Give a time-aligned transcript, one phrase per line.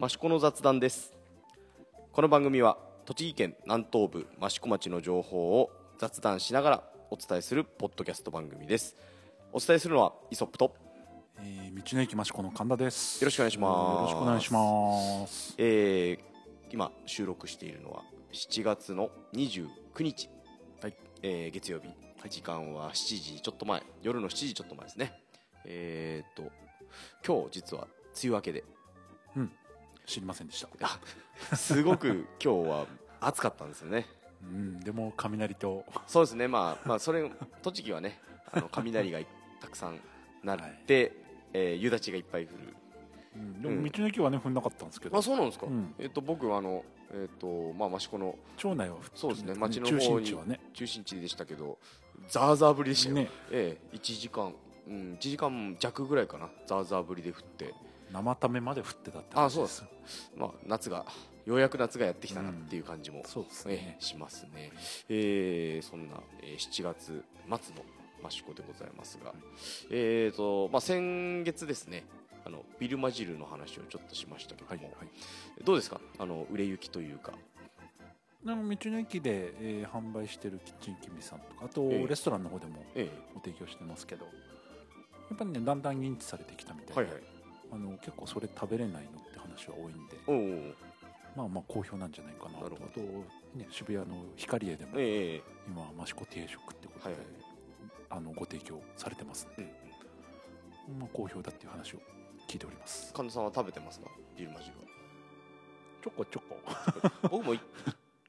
[0.00, 1.14] 益子の雑談です。
[2.12, 8.96] この番組は栃木県南東部益子町の情報を雑談しながらお伝えするポッドキャスト番組です。
[9.52, 10.74] お伝えするのはイソップと
[11.38, 13.22] えー、道の駅益子の神田です。
[13.22, 14.00] よろしくお願いします。
[14.00, 15.54] よろしくお願いします。
[15.58, 16.34] えー
[16.70, 18.02] 今収録しているのは
[18.32, 19.68] 7月の29
[20.00, 20.28] 日、
[20.82, 20.94] はい。
[21.22, 21.88] えー月曜日、
[22.28, 23.82] 時間は7時ちょっと前。
[24.02, 25.12] 夜の7時ちょっと前ですね。
[25.64, 26.50] えー、っと
[27.24, 27.86] 今日実は
[28.20, 28.64] 梅雨明けで。
[29.36, 29.52] うん、
[30.06, 30.68] 知りませんでした。
[30.82, 32.86] あすごく今日は
[33.20, 34.06] 暑かったんですよね。
[34.42, 36.48] うん、でも雷と、そうですね。
[36.48, 37.30] まあまあそれ
[37.62, 38.20] 栃木はね
[38.52, 39.18] あの雷が
[39.60, 40.00] たくさん
[40.42, 41.12] 鳴って、
[41.52, 42.74] えー夕立がいっぱい降る。
[43.36, 45.94] うん、でも道の駅はね降んなかったんですけど、あそうなんですか、うん。
[45.98, 49.54] えっと僕はあのえっとまあ益子の町内は降ってそうですね。
[49.54, 51.78] ね町の中心地はね、中心地でしたけど
[52.28, 53.30] ザーザー降りでしたよ、ね。
[53.50, 54.54] ええ1時間
[54.86, 56.50] うん1時間弱ぐらいかな。
[56.66, 57.74] ザーザー降りで降って
[58.14, 59.84] 生ためまで降ってたってあそう話です。
[60.36, 61.04] まあ夏が
[61.44, 63.96] ようやく夏がやってきたなっていう感じも、そうですえね。
[64.00, 64.02] え。
[64.02, 64.70] しますね、
[65.10, 67.82] えーそんな、えー7月末の
[68.30, 69.34] 益子でございますが、
[69.90, 72.04] えーとまあ、先月ですね
[72.46, 75.64] あのビルマジルの話をちょっとしましたけども、はいはい。
[75.64, 76.00] どうですか？
[76.18, 77.32] あの売れ行きというか。
[78.44, 82.06] でも道の駅で、えー販売してるキッチンキミさんとか、あとええ。
[82.06, 84.30] レストランの方でもえご提供してますけど、や
[85.34, 87.22] っぱりねだんだん認知されてきたみたいで、えはいはい
[87.74, 90.74] あの結構それ食べれないのって話は多いんで、
[91.36, 92.66] まあまあ好評なんじゃないかなと。
[92.66, 93.00] あと
[93.58, 94.92] ね渋谷の光栄でも。
[94.96, 97.26] ええ今は益子定食ってことで、はいはい
[98.10, 99.72] あのご提供されてますので、
[101.00, 101.98] まあ、好評だっていう話を
[102.46, 103.12] 聞いております。
[103.12, 104.08] 神田さんは食べてますか？
[104.38, 104.84] ビルマジルは
[106.00, 106.58] ちょこちょこ。
[107.28, 107.60] 僕も一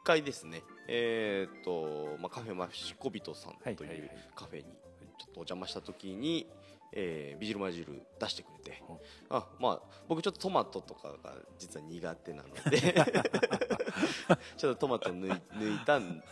[0.04, 4.12] 回ですね、えーっとまあ、カフェマシコビトさんといはいはいうはい。
[4.34, 6.48] カフェにちょっとお邪魔した時に、
[6.96, 8.82] えービジルマジル出してくれて。
[9.30, 12.96] あ、まあ、僕ちょっとトマトとかが実は苦手なので。
[14.58, 16.24] ちょっとトマト抜い抜いたん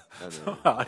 [0.66, 0.86] あ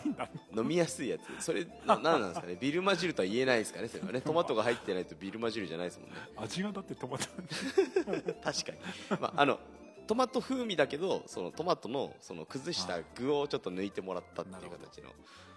[0.54, 1.44] の飲みやすいやつ。
[1.44, 2.58] それななんなんですかね？
[2.60, 3.88] ビルマジルとは言えないですかね？
[3.88, 4.22] それはね。
[4.22, 6.16] トマトが入ってないとビルマジルじゃないですもんね。
[6.38, 7.26] 味がだってトマト。
[8.44, 9.60] 確かに、まあ、あの
[10.08, 15.10] トマト風味だけどそのトマトのその崩した具をちょっと抜いてもらったっていう形の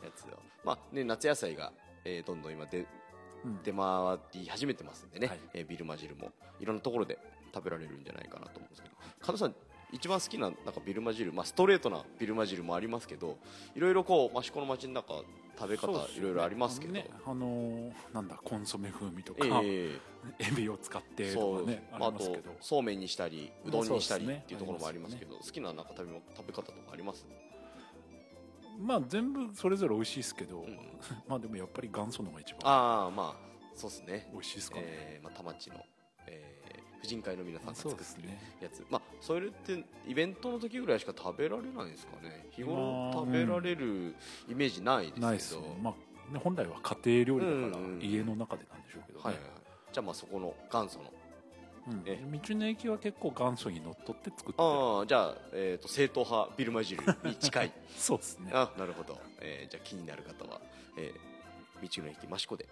[0.03, 1.73] やつを、まあね、夏野菜が、
[2.05, 2.87] えーどんどん今でうん
[3.63, 5.39] 出回り始めてますんでね、はい。
[5.55, 6.31] えービルマジルも。
[6.61, 7.19] いろんなところで
[7.55, 8.95] 食べられるんじゃないかなと思うんですけど。
[9.21, 9.55] 加藤さん
[9.91, 13.39] 一番好きななんかビルマジル、まあ、ストレートなビルマジルもありますけど
[13.75, 15.23] いろいろこう益子の街の中
[15.59, 19.99] 食べ方いろいろありますけど、ねあのーなんだコンソメ風味とか、え
[20.39, 27.27] エビを使ってとかねあまあ、あとそうめんにしたりうどんにしたりっていうところもありますけど好きななんか食べも食べ方とかあります？
[28.79, 30.79] まあ全部それぞれ美味しいですけど、ん。
[31.29, 34.29] まあでもやっぱり元祖のが一番ああまあそうですね。
[34.33, 35.85] 美味しいですかね、えーまあ、田町の、
[36.27, 36.59] えー
[37.01, 38.29] 婦人会の皆さんが作ってる
[38.61, 42.49] やつ、まあそれってイベントの時ぐらいしか食べられないんですかね。
[42.51, 44.15] 日頃まあ食べられる
[44.49, 45.95] イメージないですけど、ないですよ、ま
[46.31, 48.03] あね、本来は家庭料理だからうんうんうん。
[48.03, 49.53] 家の中でなんでしょうけどね、はいはいはい。
[49.93, 51.13] じゃあまあそこの元祖の
[51.91, 52.03] うん。
[52.07, 54.69] え道の駅は結構元祖にのっとって作ってる。
[54.69, 57.73] ああじゃあ、えー、と正統派ビルマジルに近い。
[57.97, 60.61] そうですね、あなるほど、えーじゃあ気になる方は、
[60.97, 62.69] えー、道の駅益子で。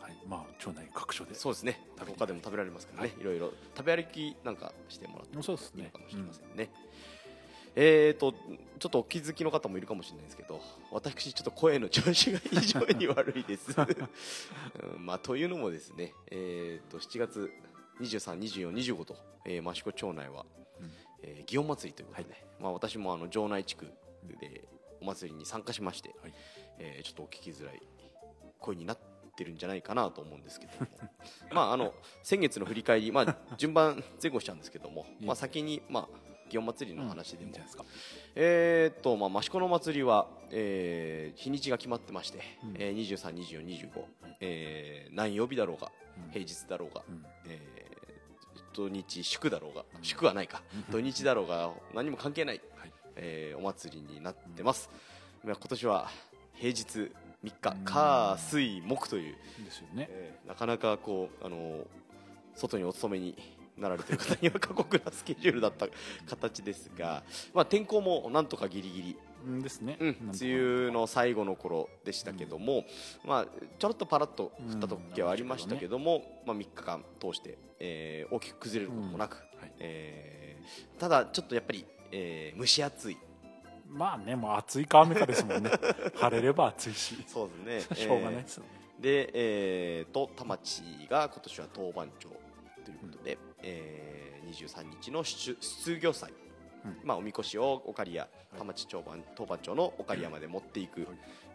[0.00, 1.34] はい、まあ町内各所で。
[1.34, 1.80] そうですね。
[1.98, 3.52] 他でも食べられますからね、い、ろいろ。
[3.76, 5.42] 食べ歩きなんかしてもらって。
[5.42, 5.82] そうですね。
[5.82, 6.70] いいのかもしれませんね、
[7.74, 8.34] えーと
[8.78, 17.50] ちょっとお気づきの方もいるかもしれないですけど私ちょっと声の調子が非常に悪いです、 うんまあ、というのもですね、えー、と7月
[18.00, 20.44] 232425と、えー、益子町内は、
[20.80, 20.90] うん。
[21.22, 23.86] えー祇園祭りということで、まあ、私もあの城内地区
[24.40, 24.64] で
[25.00, 26.34] お祭りに参加しまして、はい。
[26.78, 27.80] えーちょっとお聞きづらい
[28.58, 28.98] 声になっ
[29.36, 30.86] てるんじゃないかなと思うんですけども。
[31.52, 37.84] まああの先月の振り返り、まあ、順番前後しちゃうんですけども、 いいまあ、先に、まあ、祇園祭りの話でも、いいんじゃないですか。
[38.34, 42.74] えーっと、まあ、益子の祭りは、えー日にちが決まってまして、うん。
[42.78, 44.04] えー、23、24、25、
[44.40, 45.90] えー何曜日だろうが、
[46.24, 46.30] うん。
[46.30, 47.24] 平日だろうが、うん。
[47.46, 47.75] えー
[48.76, 50.04] 土日祝だろうが、うん。
[50.04, 50.92] 祝はないか、うん。
[50.92, 52.92] 土日だろうが何も関係ない、はい。
[53.16, 54.90] えーお祭りになってます、
[55.42, 56.10] まあ今年は
[56.54, 56.84] 平日
[57.42, 57.84] 3日、うん。
[57.84, 60.08] 火水木という、ですよね。
[60.10, 61.86] えーなかなかこうあのー
[62.54, 63.36] 外にお勤めに
[63.76, 65.86] なられている方には過酷なスケジュールだった
[66.26, 67.22] 形ですが、
[67.52, 69.16] まあ、天候もなんとかギリギリうん
[69.62, 70.16] ですね、うん。
[70.40, 72.84] 梅雨の最後の頃でしたけども、
[73.24, 73.46] まあ、
[73.78, 79.72] ちょろっとパラッと降った時はありましたけども、まあ、3日間通して、えー大きく崩れることもなく、はい。
[79.78, 83.18] えーただちょっとやっぱり、えー蒸し暑い。
[83.88, 85.70] まあねもう暑いか雨かですもんね。
[86.16, 87.16] 晴れれば暑いし。
[87.26, 87.96] そうですね。
[87.96, 88.70] しょうがないですよね、
[89.00, 92.28] で、えーと田町が今年は当番長
[92.84, 96.45] ということで、えー23日の出出漁祭、うん
[97.04, 98.26] まあ、おみこしを岡利谷
[98.58, 101.08] 田町町番当番町の岡利谷まで持っていく、はい。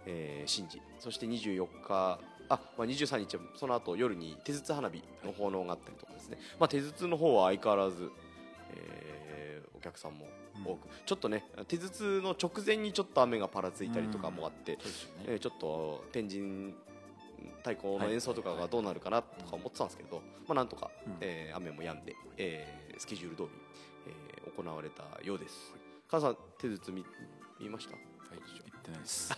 [0.05, 0.81] えー神事。
[0.99, 2.19] そして24日
[2.49, 8.11] あ、まあ、23日はその後夜に手筒花火の奉納があったりとかですね、まあ、手筒の方は相変わらず、
[8.73, 9.21] えー
[9.73, 10.27] お客さんも
[10.63, 14.91] 多く、ちょっとね手筒の直前にちょっと雨がパラついたりとかもあって、そう
[15.27, 16.71] えーちょっと天神
[17.63, 20.17] 太鼓の演奏とかがどうなるかなとか思ってたんですけど、
[20.47, 21.13] まあ、なんとか、うん。
[21.21, 23.70] えー雨も止んで、えースケジュール通り、えー
[24.55, 25.73] 行われたようです。
[26.09, 27.05] 母さん手筒見
[27.59, 27.93] 見ました？
[27.93, 28.01] はい
[28.39, 29.33] 行ってないです。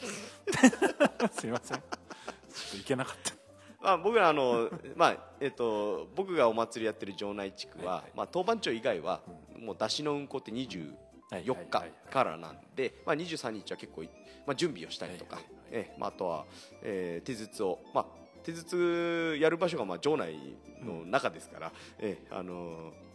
[1.39, 1.77] すいません。
[1.77, 3.33] ちょっと行けなかった。
[3.83, 8.11] まあ、僕らあの、 まあえっと僕がお祭りやってる城内地区は、はいはい。
[8.15, 9.21] まあ、当番町以外は、
[9.59, 10.93] もう出汁の運行って24
[11.31, 11.91] はい日はい。
[12.11, 14.09] からなんで、まあ、23日は結構い、
[14.45, 15.63] まあ、準備をしたりとか、はいはいはい。
[15.71, 16.45] ええまあ、あとは、
[16.83, 18.05] えー手筒を、まあ、
[18.43, 20.37] 手筒やる場所がまあ城内
[20.81, 23.12] の中ですから、ええあのー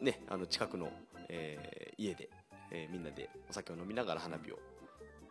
[0.00, 0.90] ね、あの近くの、
[1.28, 2.28] えー家で、
[2.70, 4.58] えーみんなでお酒を飲みながら花火を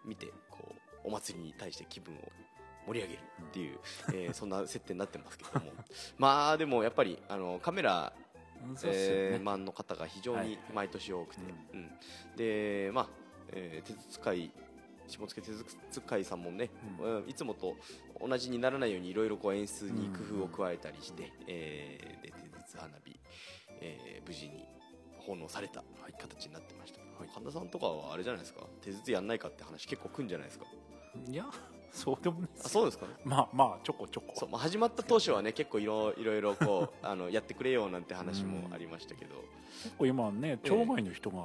[0.05, 2.17] 見てこうお祭りに対して気分を
[2.87, 3.79] 盛り上げるっていう、
[4.13, 5.71] えー そんな設定になってますけども。
[6.17, 8.13] まあでもやっぱりあのカメラ
[8.83, 11.41] えーマンの方が非常に毎年多くて、
[11.73, 11.89] うん。
[12.35, 13.09] でまあ、
[13.53, 14.51] えー手筒会
[15.07, 15.41] 下野手
[15.89, 16.69] 筒会さんもね、
[16.99, 17.77] ううんいつもと
[18.19, 23.06] 同じにならないようにいろいろこう演出に工夫を加えたりして、えーで手筒花火、
[23.81, 24.65] えー無事に
[25.19, 25.83] 奉納された
[26.19, 27.29] 形になってました、はい。
[27.33, 28.61] 神田さんとかはあれじゃないですか？
[28.81, 30.65] 手筒やんないかって話結構くんじゃないですか？
[31.29, 31.45] いや
[31.91, 33.05] そうでもないあそうですか？
[33.23, 34.33] まあまあちょこちょこ。
[34.35, 39.35] そう、まあ、始まった当初はね結構いろいろいろこうあのやってくれよなんて話もありましたけど、
[39.83, 41.37] 結構今ね町外の人が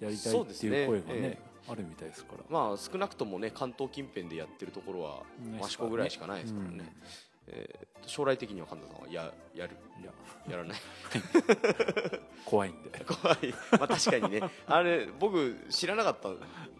[0.00, 1.38] やりたいっていう声がねえ
[1.68, 2.44] あるみたいですから。
[2.48, 6.94] まあ少なくともね関東近辺でやってるところはね益子ぐらいしかないですからね、
[7.48, 9.76] えー将来的には神田さんはややる？
[9.96, 10.12] うんいや。
[10.48, 10.78] やらない？
[12.46, 12.90] 怖いんで。
[13.04, 14.48] 怖い、まあ、確かにね。
[14.68, 16.28] あれ僕知らなかった。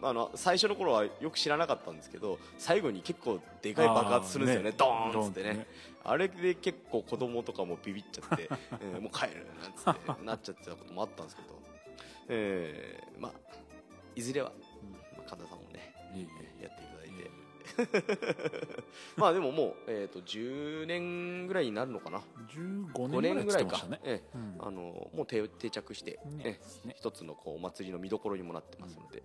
[0.07, 4.69] あの最初の頃はよく知らなかったんですけど最後に結構でかい爆発するんですよね。
[4.69, 4.77] あー
[5.11, 5.49] ドーンっつってね。
[5.49, 5.69] ドーンって
[6.05, 8.47] あれで結構子供とかもビビっちゃって、え
[8.97, 11.61] ーもう帰るなんつってなっちゃってたこともあったんですけど、
[12.29, 13.31] えーまあ
[14.15, 14.51] いずれは、
[15.17, 15.93] まあ、神田さんもね。
[16.15, 16.27] いえい
[19.15, 22.21] まあでももう、えー、と10年ぐらいになるのかな。
[22.49, 23.85] 15 5年ぐらいか。
[24.03, 24.37] ええ。
[24.37, 24.55] うん。
[24.59, 26.41] あのもう定定着して、ね。
[26.43, 26.95] ええね。
[26.97, 29.23] 一つのこうお祭りの見どころにもなってますので、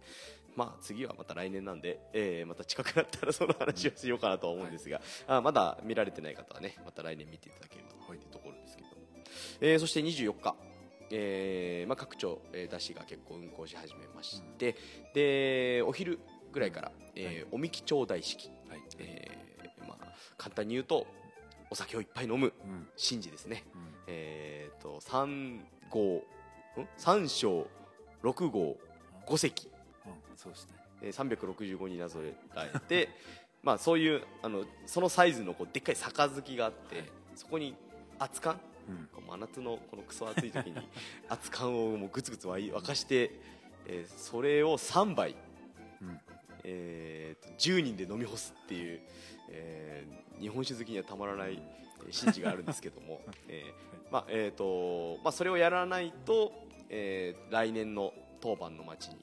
[0.56, 8.88] まあ次はまた来年なんで、えーまた近くなったらその話をしようかなとは思うんですが、あまだ見られてない方はねまた来年見ていただければというところですけど、
[9.60, 10.54] えーそして24日。
[11.14, 14.74] えーまあ、各町、えー、出汁が結構運行し始めまして、
[15.12, 16.18] でお昼
[16.52, 18.80] ぐらいから、えーおみき頂戴式、はい。
[18.98, 20.06] えーまあ、
[20.36, 21.06] 簡単に言うと
[21.70, 22.86] お酒をいっぱい飲むうん。
[22.96, 23.80] 神事ですね、うん。
[24.06, 25.60] えー、と3
[25.90, 26.22] 号ん
[26.98, 27.66] ？3章
[28.22, 28.76] 6号
[29.26, 29.66] 5席、
[30.06, 30.36] うん。
[30.36, 30.74] そうですね。
[31.02, 32.20] えー、365になぞ
[32.54, 33.08] らえて
[33.62, 37.08] まあそういうあのそのサイズのこうでっかい杯があって、はい。
[37.34, 37.74] そこに
[38.18, 38.56] 熱燗
[38.88, 39.08] うん。
[39.26, 40.76] 真夏のこのクソ暑い時に
[41.30, 43.30] 熱燗をもうグツグツ沸い沸かして、
[43.86, 45.34] えーそれを3杯、
[46.00, 46.20] うん
[46.64, 49.00] えーと10人で飲み干すっていう、
[49.50, 51.62] えー日本酒好きにはたまらない
[52.06, 56.52] えー神事があるんですけども、 えーまあえーとまあ、それをやらないと、
[56.88, 59.22] えー来年の当番の町にね。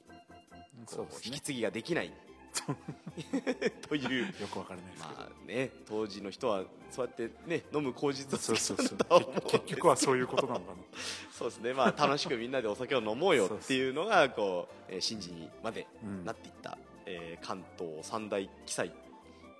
[1.24, 2.12] 引き継ぎができない。
[3.88, 4.26] という。
[4.40, 5.20] よくわからないですけど。
[5.20, 8.98] まあね、当時の人はそうやってね飲む口実をそうそうそう。
[9.46, 10.76] 結局はそういうことなのかな。
[11.36, 16.24] そうですね、まあ、楽しくみんなでお酒を飲もうよっていうのがこう、えー神事にまでうん。
[16.24, 16.78] なっていった、
[17.10, 18.88] えー関東三大奇祭、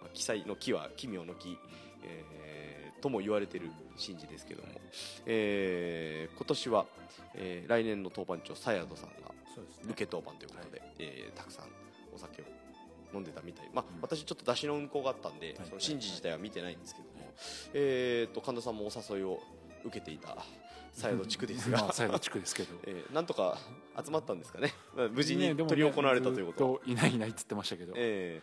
[0.00, 1.58] まあ、奇祭の木は奇妙の木、
[2.04, 4.68] えーとも言われている神事ですけども、
[5.26, 6.86] えー今年は、
[7.34, 9.32] えー来年の当番長佐宿さんが
[9.84, 11.66] 受け当番ということで、えーたくさん
[12.14, 12.44] お酒を
[13.14, 14.00] 飲んでたみたい、まあうん。
[14.02, 15.56] 私ちょっと出汁の運行があったんで、はい。
[15.56, 17.32] その神事自体は見てないんですけども、
[17.74, 19.40] えー、と神田さんもお誘いを
[19.84, 20.36] 受けていた
[21.00, 22.74] 佐宿地区ですが、まあ最後地区ですけど。
[22.86, 23.58] えーなんとか
[24.04, 27.92] 集まったんですかね、まあ無事に執り行われたということは、ずっといないいないって言ってましたけど。
[27.96, 28.40] え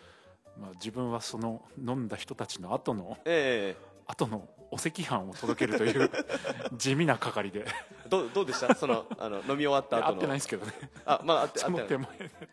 [0.60, 3.76] まあ自分はその飲んだ人たちの後のーえ。
[4.08, 6.10] 後のお赤飯を届けるという
[6.78, 7.66] 地味な係で。
[7.66, 8.74] ーどうどうでした？
[8.74, 10.74] そのあの飲み終わった会って後のないですけどね。
[11.06, 12.08] あまああってそのあってない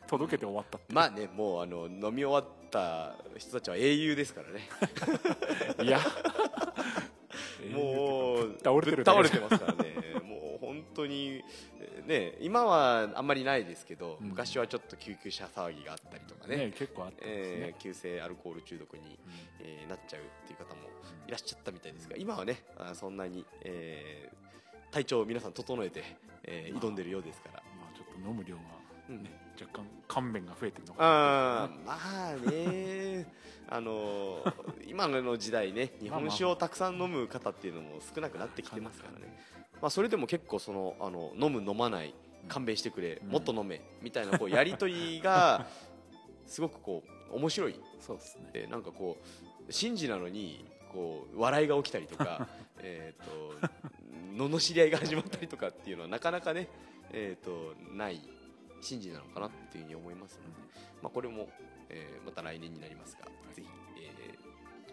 [0.08, 4.68] 届けて終わったまあねもうあの飲み終わった人たちは英雄ですからね。
[5.82, 6.00] いや
[7.72, 9.94] もう倒れてる倒れてますからね。
[10.24, 11.42] もう本当に
[12.06, 14.28] ね今はあんまりないですけど、うん。
[14.28, 16.56] 昔はちょっと救急車騒ぎがあったりとかね。
[16.56, 17.56] ね結構あったんですね。
[17.68, 19.18] えー急性アルコール中毒に、
[19.60, 20.82] えーなっちゃうっていう方も
[21.26, 24.44] いらっしゃったみたいですが今はねあそんなに、えー
[24.90, 26.04] 体調を皆さん整えて、
[26.44, 28.62] えー挑んでるようですから、まあちょっと飲む量が
[29.10, 29.22] うん。
[29.22, 29.30] ね、
[29.60, 31.62] 若干乾麺が増えてるのかな。
[31.64, 31.98] あーま
[32.30, 33.26] あね
[33.68, 39.36] あのー今の時代ね日本酒をたくさん飲む方っていうのも少なくなってきてますからね、
[39.82, 42.14] まあ、それでも結構そのあの飲む飲まない
[42.46, 43.30] 勘弁してくれ、うん。
[43.30, 45.66] もっと飲めみたいなこうやり取りが
[46.46, 47.02] すごくこ
[47.32, 47.80] う面白い。
[47.98, 48.50] そうですね。
[48.52, 52.46] でなんかこう神事なのにこう笑いが起きたりとか
[52.78, 53.68] えーと
[54.34, 56.68] 罵り合いが始まったりとかっていうのはなかなかね、
[57.12, 58.20] えー、とない
[58.86, 60.50] 神事なのかなっていうふうに思いますので、
[61.02, 61.48] まあ、これも、
[61.90, 64.34] えーまた来年になりますが、ぜひ、え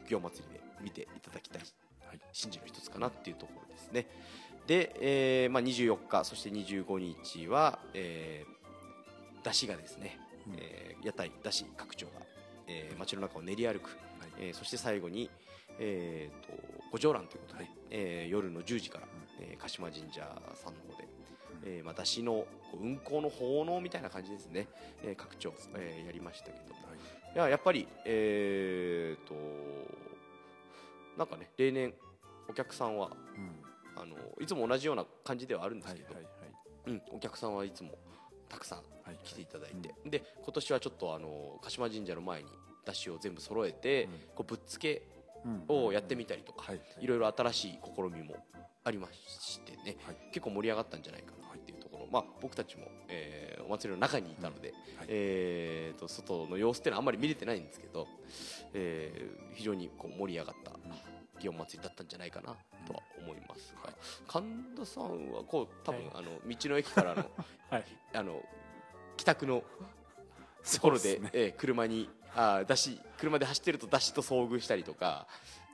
[0.06, 1.62] ー、祇園祭りで見ていただきたい
[2.06, 2.20] はい。
[2.40, 4.06] 神事の一つかなっていうところですね。
[4.68, 10.54] で、えーまあ、24日そして25日は、えー、出汁がですね、うん。
[10.58, 12.12] えー屋台出汁拡張が、
[12.68, 14.30] えー街の中を練り歩く、はい。
[14.40, 15.30] えーそして最後に、
[15.80, 16.54] えー、と
[16.92, 17.72] 五条覧ということで、はい。
[17.90, 19.08] えー夜の10時から、
[19.40, 20.20] えー鹿島神社
[20.56, 21.08] さんの方で、
[21.64, 22.46] えーまあ、出汁の
[22.82, 24.68] 運行の奉納みたいな感じですね、
[25.04, 26.74] えー拡張、えーやりましたけど。
[26.74, 27.36] もはい。
[27.36, 29.34] いややっぱりえー、と
[31.18, 31.94] なんかね例年
[32.50, 33.52] お客さんはうん。
[33.94, 36.32] あのいつも同じような感じではあるんですけど、はいはい
[36.88, 37.92] うん、お客さんはいつも
[38.48, 42.50] たくさんはい来ていただいて、で今年はちょっとあの鹿島神社の前に
[42.86, 44.12] 出汁を全部揃えて、うん。
[44.34, 45.04] こうぶっつけ
[45.46, 45.64] うん。
[45.68, 46.82] をやってみたりとか、はい。
[47.02, 48.38] いろいろ新しい試みも
[48.86, 50.16] ありましてね、はい。
[50.32, 51.51] 結構盛り上がったんじゃないかな
[52.12, 55.08] まあ、僕たちも、えーお祭りの中にいたので、はい。
[55.08, 58.08] えーと外の様子っていうのはあんまり見れてないんですけど、
[58.74, 60.72] えー非常にこう盛り上がった
[61.40, 63.74] 祇園祭りだったんじゃないかなとは思います。
[63.84, 63.94] が、
[64.28, 66.12] 神田さんはこう多分、はい。
[66.16, 67.30] あの道の駅からの
[67.70, 67.86] はい。
[68.14, 68.42] あの
[69.16, 69.66] 帰宅のと
[70.64, 75.28] そころでねえー車にあー出し車で走ってると出しと遭遇したりとか、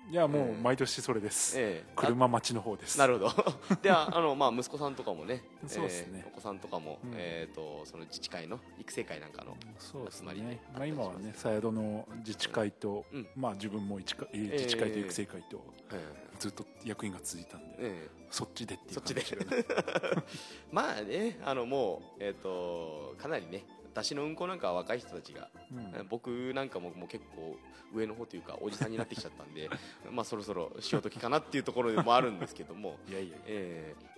[0.10, 1.56] いやもううん毎年それです。
[1.60, 2.98] えー車待ちの方です。
[2.98, 3.32] なるほど。
[3.82, 6.24] でああの、まあ、息子さんとかもね そうですね。
[6.26, 7.12] えーお子さんとかも、うん。
[7.16, 13.28] えー、とその自治会の育成会なんかのそうです集まりでね、まあ、今はね佐宿の自治会と、うん。
[13.36, 15.62] まあ自分も自治会と育成会と
[15.92, 18.10] えずっと役員が続いたんで、ーえ。
[18.30, 19.22] そっちでっていうそっちで。
[19.22, 20.24] 感じがねー
[20.72, 23.66] まあねあのもう、えー、とかなりね
[23.98, 26.08] 出しの運行なんかは若い人たちが、うん。
[26.08, 27.58] 僕なんかももう結構
[27.94, 29.70] 上の方というかおじさんになってきちゃったんで
[30.12, 33.38] まあそろそろ潮時かなっていうところでもあるんですけどもいやいやいや。
[33.48, 34.18] えー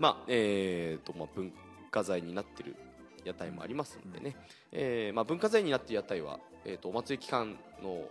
[0.00, 1.52] まあえーとまあ、文
[1.90, 2.74] 化財になってる
[3.22, 4.34] 屋台もありますんでね、
[4.72, 8.08] えーまあ、文化財になってる屋台は、えー、とお祭り期間の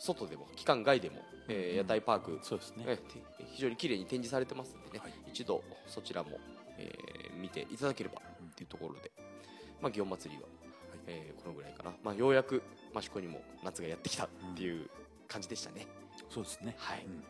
[0.00, 1.76] 外でも期間外でも、えーうん。
[1.76, 3.22] 屋台パーク、そうですね、えーて
[3.52, 5.14] 非常に綺麗に展示されてますんでね、はい。
[5.28, 6.30] 一度そちらも、
[6.78, 9.12] えー見ていただければっていうところで、
[9.80, 10.48] まあ、祇園祭りは、
[11.06, 12.62] えーこのぐらいかな、まあ、ようやく
[12.96, 14.88] 益子にも夏がやってきたっていう
[15.28, 15.86] 感じでしたね。
[16.30, 16.74] そうですね。
[16.78, 17.04] はい。
[17.04, 17.22] うん。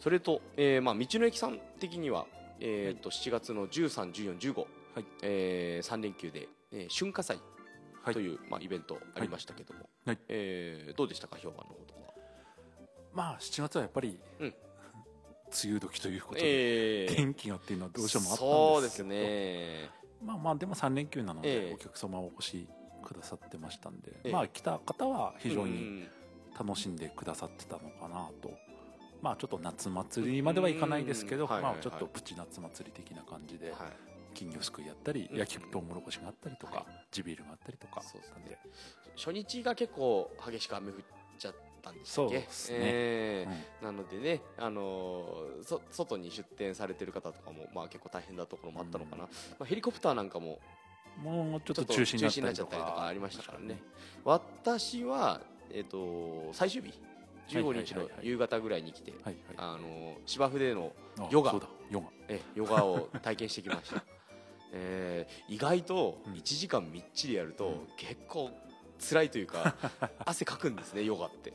[0.00, 2.26] それと、えーまあ、道の駅さん的には、
[2.60, 4.64] えーと7月の13、14、15、は
[5.00, 5.04] い。
[5.22, 7.38] え3連休で、えー春夏祭
[8.02, 8.14] はい。
[8.14, 10.18] という、まあ、イベントありましたけども、はい。
[10.28, 12.14] えーどうでしたか、評判の方とかは？
[13.12, 14.46] まあ7月はやっぱり、うん。
[14.46, 14.54] 梅
[15.72, 17.14] 雨時ということで、えー。
[17.14, 19.88] 天気がっていうのはどうしてもあそうですったんですけど。
[19.88, 19.90] ね、
[20.24, 21.74] まあまあでも3連休なので、ええ。
[21.74, 22.68] お客様お越し
[23.04, 24.32] くださってましたんで、ええ。
[24.32, 26.08] まあ来た方は非常にうん
[26.58, 28.54] 楽しんでくださってたのかなと、
[29.20, 33.76] まあちょっと夏祭りまではいかないですけど、まあちょっとプチ夏祭り的な感じで、はい。
[34.34, 36.84] 金魚すくいやったり、うん焼きとうもろこしがあったりとか、はい。
[37.10, 38.02] 地ビールがあったりとか。
[38.02, 38.58] そうですね。
[39.16, 40.94] 初日が結構激しく雨降っ
[41.90, 42.28] ったんでしたっけ？
[42.28, 42.78] そうですね。
[42.80, 43.50] えー
[43.80, 43.96] うん。
[43.96, 49.30] なのでね、あのーそ外に出店されてる方とかも、まあ、結構大変なところもあったのかな、うん。
[49.30, 50.58] まあ、ヘリコプターなんかも
[51.22, 53.80] もうちょっとと中止になっちゃったたりとかありましたからね。
[54.24, 55.40] 私は、
[55.72, 56.92] えっと最終日
[57.48, 59.36] 15日の夕方ぐらいに来て、はいはい。
[59.56, 61.52] あの芝生でのあヨガ
[61.90, 62.06] ヨガ。
[62.28, 64.04] えヨガを体験してきました、
[64.72, 66.32] えー意外とうん。
[66.34, 67.86] 1時間みっちりやると、うん。
[67.96, 68.50] 結構
[68.98, 69.74] 辛いというか
[70.24, 71.52] 汗かくんですねヨガって。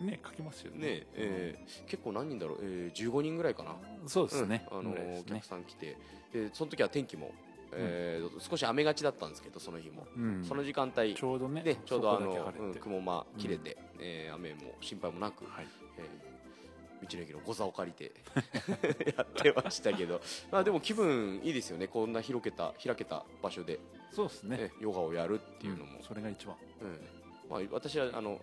[0.00, 0.78] ね書きますよね。
[0.78, 3.76] ねえー結構何人だろう、えー、15人ぐらいかな。
[4.02, 5.96] うんそうですね、うんあのお客さん来て。
[6.32, 7.32] でその時は天気も、
[7.72, 10.44] えー少し雨がちだったんですけどその日も、うん。
[10.44, 15.66] その時間帯ちょうどねでちょうどあの、うん雲間切れて、えー雨も心配もなく、はい。
[15.98, 16.32] えー
[17.02, 18.12] 道の駅のご座を借りて
[19.16, 20.20] やってましたけど、
[20.52, 21.88] まあ、でも気分いいですよね。
[21.88, 23.80] こんな広けた開けた場所で、
[24.12, 24.56] そうですね。
[24.60, 26.56] えヨガをやるっていうのも、んそれが一番。
[26.82, 26.98] うん。
[27.50, 28.40] まあ、私はあの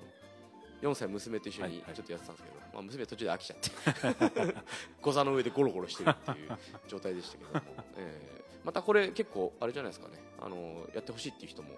[0.81, 1.95] 4歳娘と一緒にはいはい。
[1.95, 4.55] ちょっとやってたんですけど、まあ、娘は途中で飽きちゃって。
[5.01, 6.57] ご座の上でゴロゴロしてるっていう
[6.87, 7.61] 状態でしたけども、
[7.97, 10.15] えーまたこれ結構あれじゃないですかね。
[10.41, 11.69] あのやってほしいっていう人も、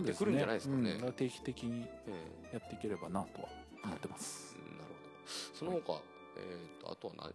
[0.00, 0.98] 出てくるんじゃないですかね。
[1.16, 3.48] 定期的にえやっていければなとは
[3.84, 4.78] 思ってます、ーうん。
[4.78, 5.58] なるほど。
[5.58, 6.00] その他、
[6.36, 7.34] えー、とあとは何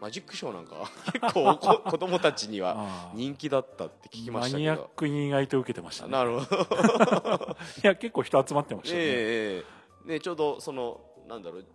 [0.00, 4.70] マジックショーなんか結構こ子供たちには 人気だったって聞きましたけど。
[4.70, 6.12] マニアックに意外と受けてましたね。
[6.12, 7.56] なるほど。
[7.84, 9.64] いや結構人集まってましたね、えええ
[10.06, 10.12] え。
[10.14, 11.66] ねちょうどそのなんだろう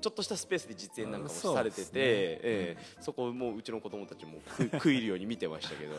[0.00, 2.00] ちょっとしたスペースで実演なんかもされてて、ですね。
[2.00, 2.84] ええ。
[3.00, 5.96] そこもううちの子供たちも食い食い入るように見てましたけど、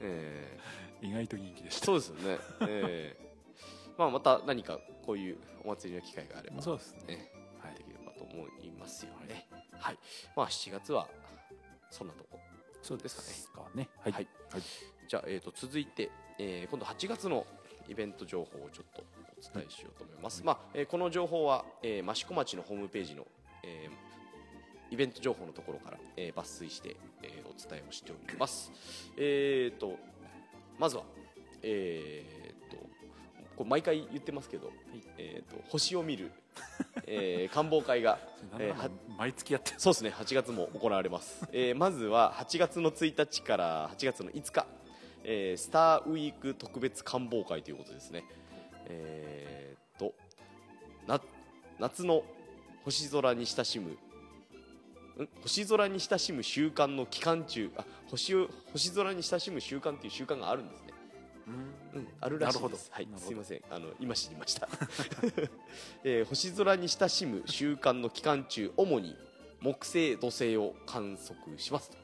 [0.00, 0.58] え
[1.02, 1.06] え。
[1.06, 1.86] 意外と人気でした。
[1.86, 3.28] そうですよね、ええ。
[3.96, 7.16] まあ、また何かこういうお祭りの機会があればそうですね。
[7.16, 7.32] ね
[7.76, 9.48] できればと思いますよね。
[9.50, 9.57] はい、
[10.36, 11.08] まあ7月は
[11.90, 12.38] そんなとこ。
[12.82, 13.88] そうですかね。
[14.00, 14.28] はい、はい。
[14.52, 14.62] はい。
[15.08, 17.46] じゃあ、えー、と続いて、えー今度8月の
[17.88, 23.26] イベント情報をちょっとお伝えしようと思います、まあえーこの情報は、えー、益子町のホームページの、
[23.64, 24.08] えー
[24.90, 28.70] イベント情報のところから、えー抜粋して、えーお伝えをしております。
[29.16, 29.96] えー、と
[30.78, 31.02] まずは
[31.62, 32.47] えー、と
[33.58, 34.70] これ毎回言ってますけど、
[35.18, 36.30] えー、と星を見る、
[37.06, 38.20] えー官房会が
[38.60, 38.88] えーは
[39.18, 39.80] 毎月やってる。
[39.80, 44.66] そうですね8月も行われます、えーまずは8月の1日から8月の5日、
[45.24, 48.24] えースターウィーク特別官房会ということですね。
[48.86, 50.14] えーっと
[51.08, 51.20] な
[51.80, 52.22] 夏の
[52.84, 55.28] 星空に親しむん？
[55.42, 60.87] 星空に親しむ習慣の期間中あ星を星空に親しむ習慣っていう習慣があるんですね
[61.94, 62.90] うん、あるらしいなるほどです。
[62.92, 63.62] はいすいません。
[63.70, 64.68] あの今知りました。
[66.04, 69.16] えー星空に親しむ習慣の期間中、主に
[69.60, 71.96] 木星、土星を観測しますと。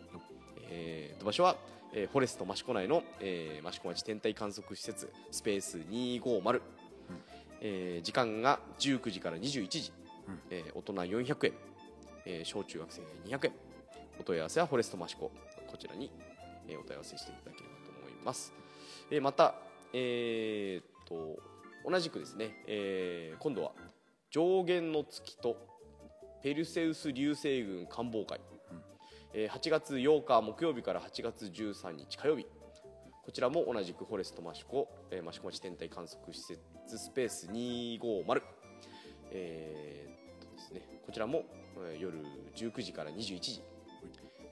[0.71, 1.57] えーと場所は、
[1.93, 6.61] えーフォレスト益子内の、えー益子町天体観測施設スペース250。
[7.61, 9.93] えー時間が19時から21時。
[10.29, 11.53] うんえー大人400円、
[12.25, 13.53] えー小中学生200円。
[14.19, 15.31] お問い合わせはフォレスト益子
[15.67, 16.11] こちらに、
[16.69, 18.53] えーお問い合わせしていただければと思います。
[19.11, 19.55] えーまた、
[19.93, 21.39] えーっと
[21.89, 23.73] 同じくですね、えー今度は
[24.31, 25.57] 上限の月と
[26.43, 28.41] ペルセウス流星群観望会、
[29.33, 32.47] えー8月8日木曜日から8月13日火曜日。
[33.25, 36.61] こちらも同じくフォレスト益子、えー益子町天体観測施設
[36.99, 38.43] スペース250、
[39.31, 41.45] えーですね、こちらも、
[41.87, 42.19] えー夜
[42.55, 43.63] 19時から21時、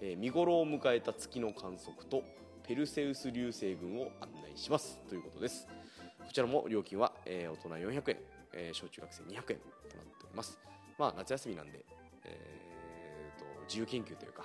[0.01, 2.23] えー見頃を迎えた月の観測と
[2.67, 4.99] ペルセウス流星群を案内します。
[5.09, 5.67] ということです。
[6.25, 8.17] こちらも料金は、えー大人400円、
[8.53, 9.57] えー小中学生200円となって
[10.25, 10.59] おります。
[10.99, 11.85] まあ夏休みなんで、
[12.25, 14.45] えーと自由研究というか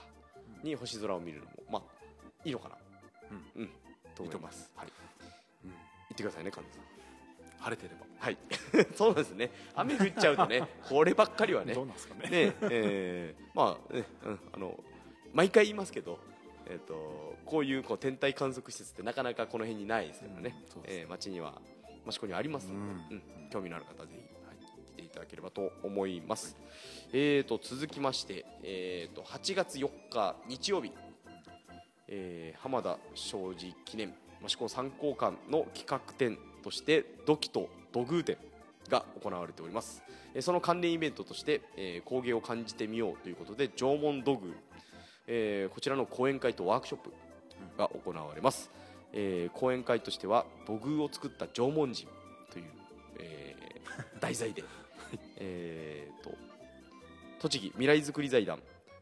[0.63, 1.82] に星空を見るのもまあ
[2.43, 2.75] いいのかな。
[3.56, 3.69] うん、
[4.15, 4.71] と思います。
[4.75, 4.88] はい。
[5.65, 5.69] うん。
[5.69, 5.77] 言
[6.13, 6.84] ってくださいね神田さん。
[7.60, 8.06] 晴れてれば。
[8.19, 8.38] はい。
[8.95, 9.51] そうですね。
[9.75, 12.30] 雨降っちゃうとね こればっかりはねどうなんですかね。
[12.30, 14.84] ねえーまあね、うん、あの
[15.34, 16.19] 毎回言いますけど、
[16.69, 20.88] えー、とこういうこう天体観測施設ってなかなかこの辺にないですからね,、うんね。
[20.88, 21.62] えー街には
[22.08, 23.17] 益子にはありますので、うん。
[23.43, 23.49] うん。
[23.49, 24.58] 興味のある方はぜひ、はい、
[24.91, 26.58] 来ていただければと思います、
[27.13, 30.91] えー、と続きまして、えー、と8月4日日曜日、
[32.08, 34.13] えー浜田庄司記念。
[34.43, 38.38] 益子参考館の企画展として土器と土偶展
[38.88, 40.03] が行われております。
[40.34, 44.53] えーその関連イベントとして、えー工芸を感じてみようということで縄文土偶、
[45.28, 47.12] えーこちらの講演会とワークショップ
[47.78, 48.72] が行われます、
[49.13, 52.08] えー講演会としては土偶を作った縄文人
[52.52, 52.66] という、
[53.20, 54.63] えー 題材で、
[55.38, 56.36] えーと
[57.40, 58.60] 栃木未来づくり財団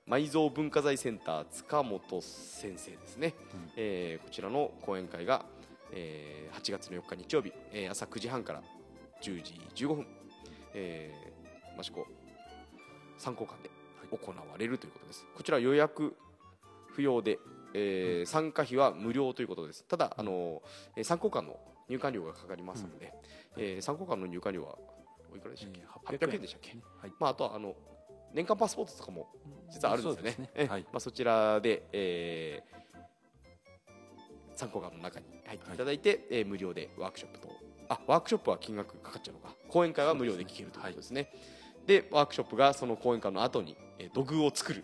[0.07, 3.71] 埋蔵文化財センター塚本先生ですね、うん。
[3.77, 5.45] えーこちらの講演会が、
[5.91, 8.63] えー8月の4日日曜日、えー朝9時半から
[9.21, 10.07] 10時15分、
[10.73, 12.05] えー、益子
[13.17, 13.69] 参考館で
[14.05, 15.25] 行われるということです。
[15.35, 16.15] こちら予約
[16.87, 17.39] 不要で、
[17.73, 19.83] えー参加費は無料ということです。
[19.85, 20.61] ただあの、
[20.95, 21.57] えー参考館の
[21.89, 23.13] 入館料がかかりますので、
[23.57, 24.77] えー参考館の入館料は
[25.33, 27.13] おいくらでしたっけ、えー800円でしたっけ、はい。
[27.19, 27.75] まあ、あとはあの
[28.33, 29.27] 年間パスポートとかも
[29.71, 30.35] 実はあるんですよね。
[30.39, 30.49] ね。
[30.55, 30.81] えはい。
[30.83, 32.75] まあ、そちらで、えー
[34.57, 37.49] 参考館の中に入っていただいて、えー無料でワークショップと
[37.89, 39.53] あワークショップは金額かかっちゃうのか。
[39.67, 41.29] 講演会は無料で聞けるということですね。
[41.85, 44.83] でワークショップがその講演会の後に、えー土偶を作る、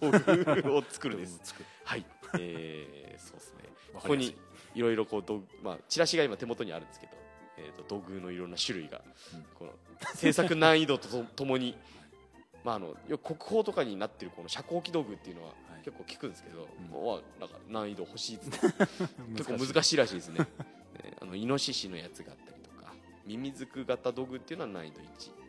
[0.00, 1.40] 土偶を作るです。
[1.84, 2.04] はい、
[2.38, 3.68] えーそうですね。
[3.94, 4.34] わここにい
[4.74, 7.12] いろいろこうどまあチラシが今手元にあるんですけど、
[7.58, 9.02] えー、と土偶のいろんな種類が、
[9.34, 9.42] うん。
[9.54, 9.72] この
[10.14, 11.76] 制作難易度ととともに、
[12.64, 15.84] まああのよく国宝とかになってるこの遮光器土偶っていうのははい。
[15.84, 17.06] 結構聞くんですけど、うん。
[17.06, 18.86] わなんか難易度欲しいっつって
[19.36, 20.46] 結構難しいらしいですね。
[21.04, 22.92] えーあのイノシシのやつがあったりとか、
[23.24, 25.22] ミミズク型土偶っていうのは難易度1なのかな。
[25.26, 25.41] えー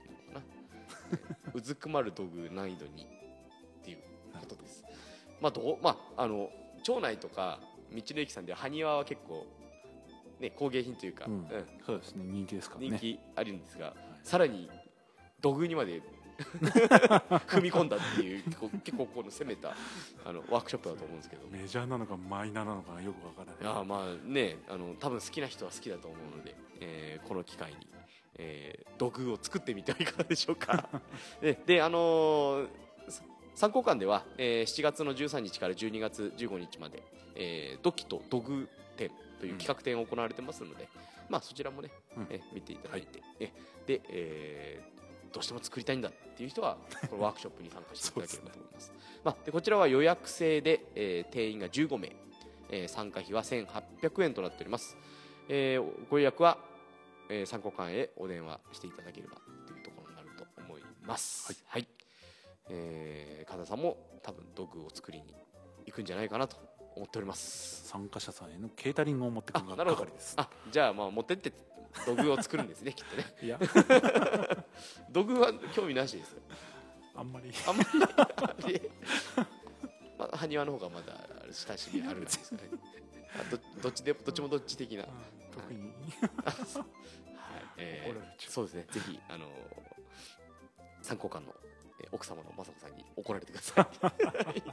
[1.54, 3.08] うずくまる土偶難易度2っ
[3.84, 3.98] ていう
[4.39, 4.84] ことです。
[5.39, 6.52] まあどうまああの
[6.84, 7.60] 町内とか
[7.92, 9.46] 道の駅さんで埴輪は結構
[10.39, 11.34] ね工芸品というか、うん。
[11.34, 11.48] うん。
[11.86, 12.24] そうですね。
[12.26, 12.89] 人気ですからね。
[12.89, 14.70] 人気あるんですが、さらに
[15.42, 16.02] 土偶にまで
[17.48, 19.76] 踏み込んだっていう結構結構この攻めた
[20.26, 21.48] あのワークショップだと思うんですけど。
[21.48, 23.56] メジャーなのかマイナーなのかよくわからない。
[23.62, 27.78] いやまあねあの多分好きな人は好きだと思うので、えーこの機会に、
[28.38, 30.88] えー土偶を作ってみてはいかがでしょうか。
[31.41, 32.67] でであのー
[33.10, 33.24] さ
[33.56, 37.04] 参考館では、えー7月の13日から12月15日まで、
[37.36, 40.88] えー土器と土偶展という企画展を行われてますので、
[41.30, 42.28] まあそちらもね、うん。
[42.30, 43.52] え見ていただいて、え
[43.88, 44.93] で、えー
[45.34, 46.78] どうしても作りたいんだっていう人は
[47.10, 48.93] このワークショップに参加していただければと思います。
[49.24, 52.15] まあ、でこちらは予約制で、えー定員が15名、
[52.69, 54.96] えー参加費は1800円となっております、
[55.50, 56.60] えーご予約は、
[57.30, 59.36] えー参考館へお電話していただければ
[59.68, 61.56] というところになると思います。
[61.68, 61.88] はい、
[62.70, 65.34] えー神田さんも多分道具を作りに
[65.86, 66.56] 行くんじゃないかなと
[66.96, 67.88] 思っております。
[67.88, 70.06] 参加者さんへのケータリングを持ってくるあなるほど。
[70.06, 71.52] 係ですあじゃあまあ持ってって
[72.06, 73.26] 道具を作るんですね きっとね。
[73.42, 73.60] いや。
[75.12, 76.42] 道具は興味なしですよ
[77.16, 77.52] あんまり。
[77.68, 77.84] あんま
[78.68, 78.82] り。
[80.18, 81.14] まあ埴輪の方がまだ
[81.52, 82.70] 親しみあるんですかね。
[82.72, 83.12] あ
[83.50, 85.12] どどっちでどっちもどっち的な、はい
[85.54, 85.91] 特に。
[87.78, 88.86] え怒られちゃうそうですね。
[88.91, 89.48] ぜひあの
[91.02, 91.54] 参考官の
[92.00, 93.89] えー奥様の雅子さんに怒られてくださ
[94.56, 94.63] い。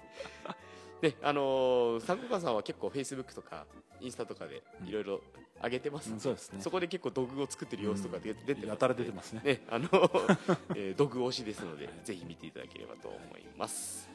[1.06, 3.66] ねあのー参考官さんは結構フェイスブックとか
[4.00, 5.22] インスタとかでいろいろ
[5.62, 6.60] 上げてますうんそうですね。
[6.62, 9.42] そこで結構道具を作ってる様子とかで出てますんでやたら出てますね。
[9.44, 9.88] ね、あの、
[10.74, 14.08] えー、道具推しですので、ぜひ見ていただければと思います。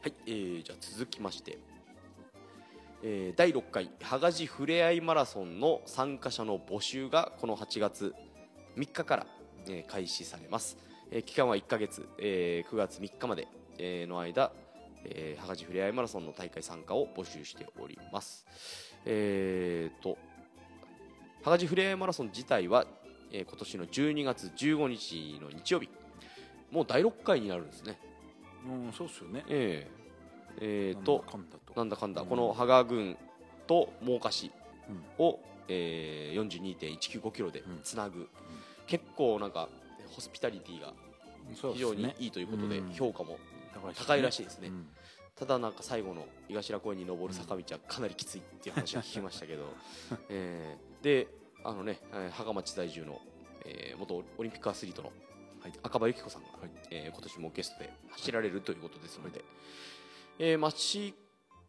[0.00, 1.58] はい、えー、じゃあ続きまして、
[3.02, 8.14] えー、第6回はがじふれあいマラソンの参加者の募集がこの8月
[8.76, 9.26] 3日から、
[9.68, 10.76] えー開始されます。
[11.10, 13.46] えー期間は1ヶ月、えー9月3日まで、
[13.78, 14.52] えーの間、
[15.04, 18.46] えー、はがじふれあいマラソンの大会参加を募集しております。
[19.04, 20.18] えーと、
[21.44, 22.86] はがじふれあいマラソン自体は、
[23.30, 25.88] えー今年の12月15日の日曜日
[26.72, 27.98] もう第6回になるんですね
[28.66, 29.86] うんそうっすよねえ
[30.60, 31.24] ええーと
[31.78, 33.16] なんだかんだこの芳賀郡
[33.68, 34.50] と真岡市
[34.88, 35.24] うん。
[35.24, 35.38] を、
[35.68, 36.48] えー、
[36.98, 37.80] 42.195キロでうん。
[37.84, 38.28] つなぐ、
[38.86, 39.68] 結構なんか
[40.10, 40.92] ホスピタリティが
[41.54, 42.92] 非常にいいということでうん。
[42.92, 43.38] 評価も
[43.96, 44.88] 高いらしいですね、うん。
[45.36, 49.66] ただなんか最後の井頭公園に登る坂道はかなりきついっていう話を聞きましたけど、
[50.28, 51.28] えーで
[51.62, 53.20] あのねえー芳賀町在住の、
[53.64, 55.12] えー元オリンピックアスリートの
[55.60, 55.72] はい。
[55.82, 56.70] 赤羽由紀子さんが、はい。
[56.90, 59.44] えー今年もゲストで走られるということですので、
[60.40, 61.14] えー町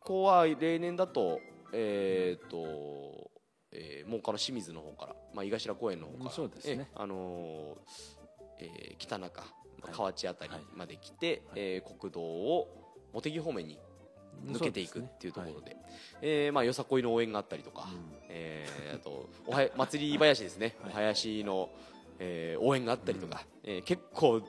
[0.03, 1.39] 子は例年だと,、
[1.73, 3.29] えーと
[3.71, 7.75] えー、真岡の清水の方から、まあ、井頭公園の方から、そうであのー
[8.62, 9.47] えー北中、ま
[9.83, 9.95] あはい。
[9.95, 11.59] 河内あたりまで来て、はい。
[11.62, 12.67] えー国道を
[13.13, 13.79] 茂木方面に
[14.45, 15.75] 抜けていくっていうところそうで
[16.21, 20.93] えーまあよさこいの応援があったりとか、すねえーあとおはや祭り林ですね、 はい。
[20.93, 21.69] お囃子の、
[22.19, 24.41] えー応援があったりとか、えー結構、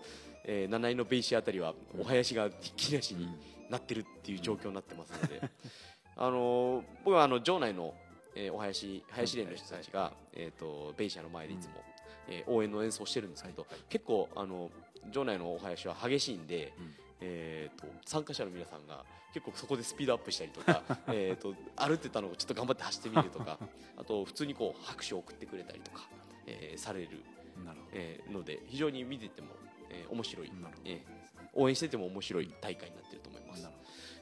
[0.44, 3.28] えー七井のベイシあたりはお囃子がひっきりなしに
[3.70, 5.40] なってるっていう状況になってますので、
[6.16, 7.94] あのー僕はあの場内の、
[8.34, 11.82] えーお囃子囃子連の人たちが、えー、とベイシアの前でいつも、
[12.28, 14.70] えー応援の演奏をしてるんですけど、結構あの
[15.12, 16.94] 場内のお囃子は激しいんで、うん。
[17.22, 19.04] えー、と参加者の皆さんが
[19.34, 23.58] 結構そこでスピードアップしたりとか えーと歩いてたのをちょっと頑張って走ってみるとか
[23.98, 26.08] あと普通にこう拍手を送ってくれたりとか、
[26.46, 27.22] えーされる、
[27.62, 29.48] なるほえーので非常に見てても、
[29.90, 30.52] えー面白い、
[30.86, 31.20] えー
[31.52, 33.29] 応援してても面白い大会になってると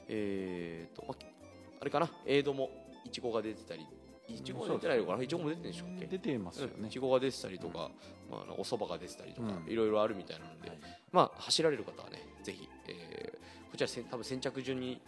[0.09, 1.15] えーとま
[1.81, 2.69] あれかなエイドも
[3.05, 3.85] いちごが出てたり
[4.27, 6.05] いちごが出てないのかないちごも出てるんでしょうっけ？
[6.05, 7.89] ど出てますようんねいちごが出てたりとか、
[8.29, 9.71] まああの、お蕎麦が出てたりとか、うん。
[9.71, 10.79] いろいろあるみたいなので、はい。
[11.11, 13.39] まあ、走られる方はね、ぜひ、えー
[13.71, 14.99] こちらせん多分先着順に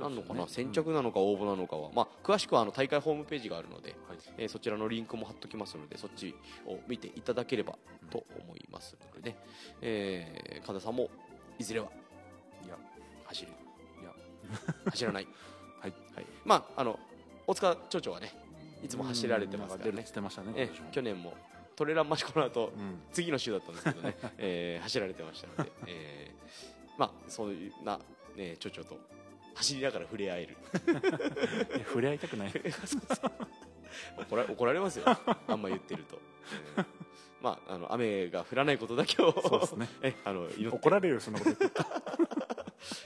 [0.00, 4.18] なんのかな、ね先着なのか応募なのかは、まあ、詳しくはあの大会ホームページがあるので、はい。
[4.38, 6.34] えーそちらのリンクも貼っときますのでそっち
[6.66, 7.78] を見ていただければ
[8.10, 9.36] と思いますのでね、
[9.82, 11.08] えー神田さんも
[11.58, 11.86] いずれは
[12.64, 12.76] いや。
[13.26, 13.52] 走る
[14.90, 15.28] 走らない。
[15.80, 15.92] はい。
[16.14, 16.98] はい、まああの
[17.46, 18.34] 大塚町長はね
[18.82, 19.90] いつも走られてますからね。
[19.90, 21.34] うんなん出るっつってましたね去年も
[21.76, 23.00] トレランマシコの後、うん。
[23.12, 27.98] 次の週だったんですけどね、 えー走られてましたので、えーまあそういうな、
[28.36, 28.98] ね、町長と
[29.54, 30.56] 走りながら触れ合える。
[31.88, 32.52] 触れ合いたくない。
[34.18, 35.04] 怒ら怒られますよ。
[35.46, 36.18] あんま言ってると、
[36.76, 36.86] えー
[37.42, 39.88] まああの雨が降らないことだけをそうですね。
[40.02, 41.82] えあの怒られるよそんなこと言って。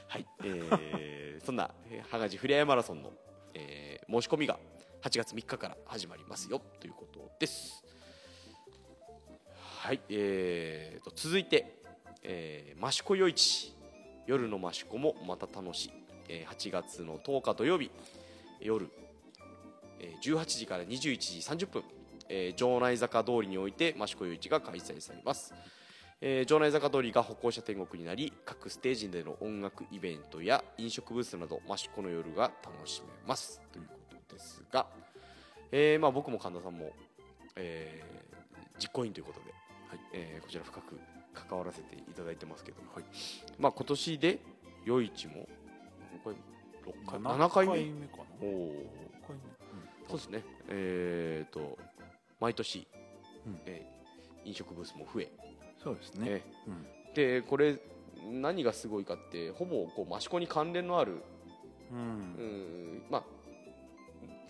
[0.09, 1.16] はい、えー
[1.47, 1.71] そんな
[2.11, 3.13] 羽賀ふれあいマラソンの、
[3.55, 4.59] えー申し込みが
[5.03, 7.85] 8月3日から始まりますよということです。
[9.57, 11.79] はい、えー、と続いて、
[12.23, 13.75] えー、益子夜市
[14.27, 15.93] 夜の益子もまた楽しい、
[16.29, 17.93] えー8月の10日土曜日
[18.61, 18.91] 夜、
[20.01, 21.85] えー18時から21時30分、
[22.29, 25.55] えー城内坂通りにおいて益子夜市が開催されます。
[26.21, 33.61] えー場内坂通りが歩行者天国になり各ステージでの音楽イベントや飲食ブースなど益子の夜が楽しめます。
[33.73, 33.95] というこ
[34.29, 34.87] とですが、
[35.73, 36.91] えーまあ、僕も神田さんも、
[37.57, 38.27] えー
[38.79, 39.47] 実行委員ということで、
[39.89, 40.99] はいえーこちら深く
[41.35, 43.05] 関わらせていただいてますけど、はい。
[43.59, 44.39] まあ、今年で
[44.85, 45.47] 夜市も
[46.25, 46.37] これ
[46.91, 47.73] 6回7 7回目。
[47.75, 48.25] 回目かな？
[48.43, 50.45] おお6回目そうですね。
[50.69, 51.77] えー、と
[52.41, 52.87] 毎年、
[53.47, 53.61] うん。
[53.67, 53.97] えー
[54.47, 55.29] 飲食ブースも増え
[55.87, 56.27] そうですね。
[56.29, 57.15] えうん。
[57.15, 57.79] でこれ
[58.29, 61.23] 何がすごいかってほぼこう益子に関連のある
[61.93, 61.99] うん。
[61.99, 63.23] うんまあ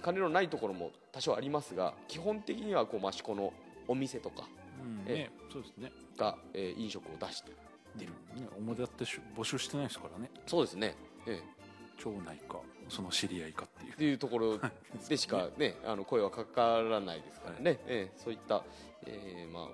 [0.01, 3.53] 関連のないところも多少ありますが基本的にはこう益子の
[3.87, 4.49] お店とか
[4.83, 5.92] うんえねそうですね。
[6.16, 7.53] が、えー飲食を出して
[7.96, 8.12] 出る。
[8.35, 10.31] ね表立ってし募集してないですからね。
[10.46, 10.94] そうですね、
[11.27, 11.42] え
[11.99, 13.90] 町内かその知り合いかっていう。
[13.90, 14.59] えっていうところ
[15.07, 18.64] でしかねあの声はかからないですからね、ええそういった、
[19.05, 19.68] えーまあ、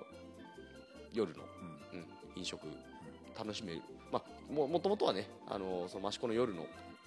[1.13, 1.43] 夜の、
[1.91, 2.67] うんうん、飲食
[3.37, 6.65] 楽しめる、まあ、ももともとはねあのその益子の夜の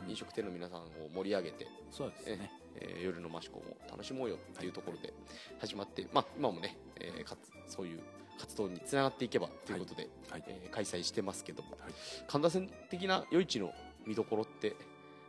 [0.08, 2.50] 飲食店の皆さんを盛り上げて、そうですね。
[2.76, 5.14] えー夜の益子も楽しもうよっていうところで
[5.58, 8.00] 始まって、まあ、今もね、えーかつそういう
[8.38, 11.92] 活動につながっていけばということで、はいえー開催してますけども、はい。
[12.28, 13.72] 神田線的な夜市の
[14.06, 14.76] 見どころって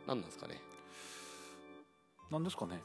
[0.06, 0.60] 何なんですかね、
[2.30, 2.82] なんですかね？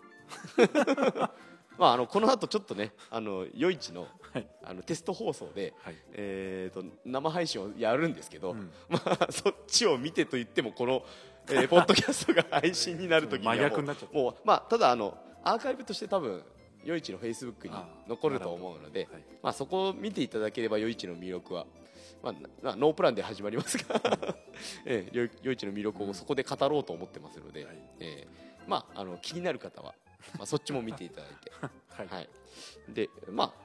[1.78, 4.12] まあ、あのこの後ちょっとねあの夜市の,、はい
[4.64, 5.96] あのテスト放送で、はい。
[6.14, 8.72] えー、と生配信をやるんですけど、うん。
[8.90, 11.04] まあ、そっちを見てと言ってもこの、
[11.50, 13.56] えー ポッドキャストが配信になる時には
[14.44, 16.42] まあ、ただあのアーカイブとして多分
[16.84, 17.74] 夜市のフェイスブックに
[18.08, 19.24] 残ると思うのではい。
[19.42, 21.66] まあ、そこを見ていただければ夜市の魅力は、
[22.22, 24.02] まあ、ノープランで始まりますが、
[24.86, 27.78] えー夜夜市の魅力をそこで語ろうと思ってますので、はい。
[28.00, 29.94] えーまあ、あの気になる方は、
[30.38, 31.52] まあ、そっちも見ていただいて。
[31.90, 32.08] はい。
[32.08, 32.30] はい、
[32.90, 33.63] でまあ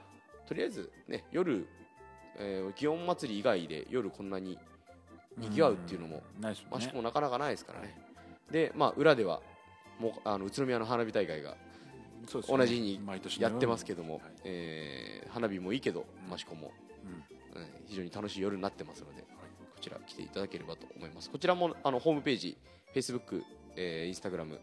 [0.49, 1.67] とりあえずね夜、
[2.39, 4.59] えー、祇園祭り以外で夜こんなに
[5.37, 7.95] 賑わうっていうのもんないですよ益子ねもなかなかないですからね。
[8.51, 9.41] でまあ裏では
[10.01, 11.57] もうあの宇都宮の花火大会が
[12.49, 13.01] 同じに
[13.39, 14.23] やってますけども、はい。
[14.45, 16.35] えー花火もいいけどうん。
[16.35, 16.73] 益子も、
[17.55, 17.61] うん。
[17.61, 19.27] うん非常に楽しい夜になってますので、こ
[19.81, 21.31] ちら来ていただければと思います。
[21.31, 22.57] こちらもあのホームページ
[22.95, 23.43] Facebook、
[23.77, 24.59] えー、Instagram、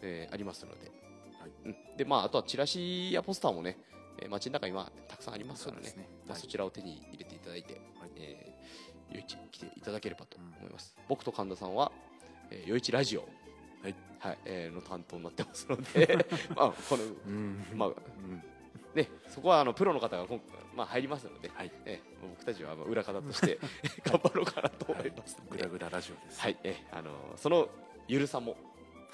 [0.00, 0.90] えーありますので、
[1.38, 1.50] はい。
[1.66, 3.76] うん、でまああとはチラシやポスターもね、
[4.22, 5.82] えー街の中に今たくさんありますからね。
[5.96, 6.08] ね。
[6.26, 6.40] まあ、はい。
[6.40, 8.10] そちらを手に入れていただいて、はい。
[8.16, 11.90] えー、夜市来ていただければと思います、僕と神田さんは、
[12.50, 13.22] えー、夜市ラジオ、
[13.82, 13.94] はい。
[14.20, 14.38] はい。
[14.44, 16.26] えーの担当になってますので。
[16.54, 17.64] まあこのうん。
[17.74, 18.42] まあうん。
[18.94, 21.72] ね、そこはあのプロの方が今回、まあ、入りますので、はい。
[21.84, 23.58] えー僕たちはまあ裏方として
[24.04, 25.36] 頑張ろうかなと思います。
[25.38, 26.40] ので、グラグララジオです。
[26.40, 26.56] はい。
[26.62, 27.68] えーあのその
[28.08, 28.56] ゆるさも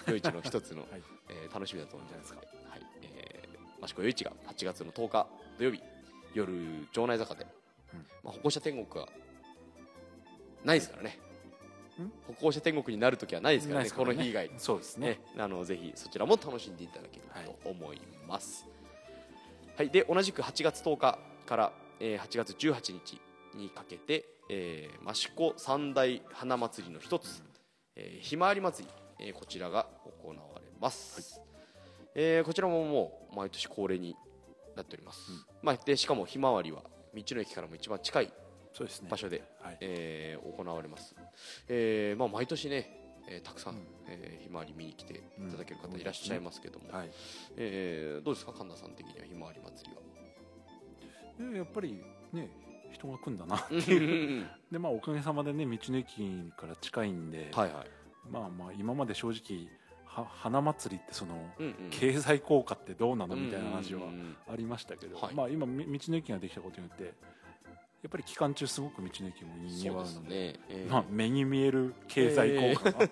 [0.07, 1.03] 夜市の一つの、 はい。
[1.29, 2.58] えー楽しみだと思うんじゃないですか。
[3.83, 5.27] 益子夜市が8月の10日
[5.59, 5.83] 土曜日
[6.35, 7.47] 夜城内坂で、
[7.95, 8.01] うん。
[8.23, 9.09] まあ、歩行者天国が
[10.65, 11.19] ないですからね。
[12.01, 12.13] ん？
[12.27, 13.91] 歩行者天国になるときはないですからねね。
[13.91, 14.51] この日以外。
[14.59, 15.09] そうですね。
[15.09, 18.67] ね、あのぜひそちらも楽しんでいただければと思います。
[19.77, 23.21] はい、で同じく8月10日から、えー8月18日
[23.55, 27.43] にかけて、えー、益子三大花祭りの一つ、
[27.97, 28.87] えーひまわり祭
[29.19, 29.87] り、えーこちらが
[30.23, 31.41] 行われます。
[32.21, 34.17] えーこちらももう毎年恒例に
[34.75, 35.31] なっております。
[35.63, 36.83] まあでしかもひまわりは
[37.15, 38.33] 道の駅からも一番近い
[39.09, 39.79] 場所で、はい。
[39.81, 41.15] えー行われます、
[41.69, 43.81] えーまあ、毎年ね、えーたくさん、うん。
[44.09, 47.11] えーひまわり見に来ていただける方いらっしゃいますけども、はい。
[47.57, 49.89] えーどうですか神田さん的にはひまわり祭
[51.39, 52.03] りでやっぱり
[52.33, 52.51] ね
[52.91, 53.59] 人が来んだな。
[53.59, 53.69] は
[54.73, 57.87] でまあおかげさまでね道の駅から近いんで、はいはい、
[58.29, 59.78] まあまあ今まで正直は
[60.09, 65.35] 花祭りってそのうんうん、経済効果ってどうなのみたいな話はうんうんうんありましたけど、はい。
[65.35, 67.11] まあ今み道の駅ができたことによってや
[68.07, 73.09] っぱり期間中すごく道の駅もにぎわうのでえーまあ、目に見える経済効果が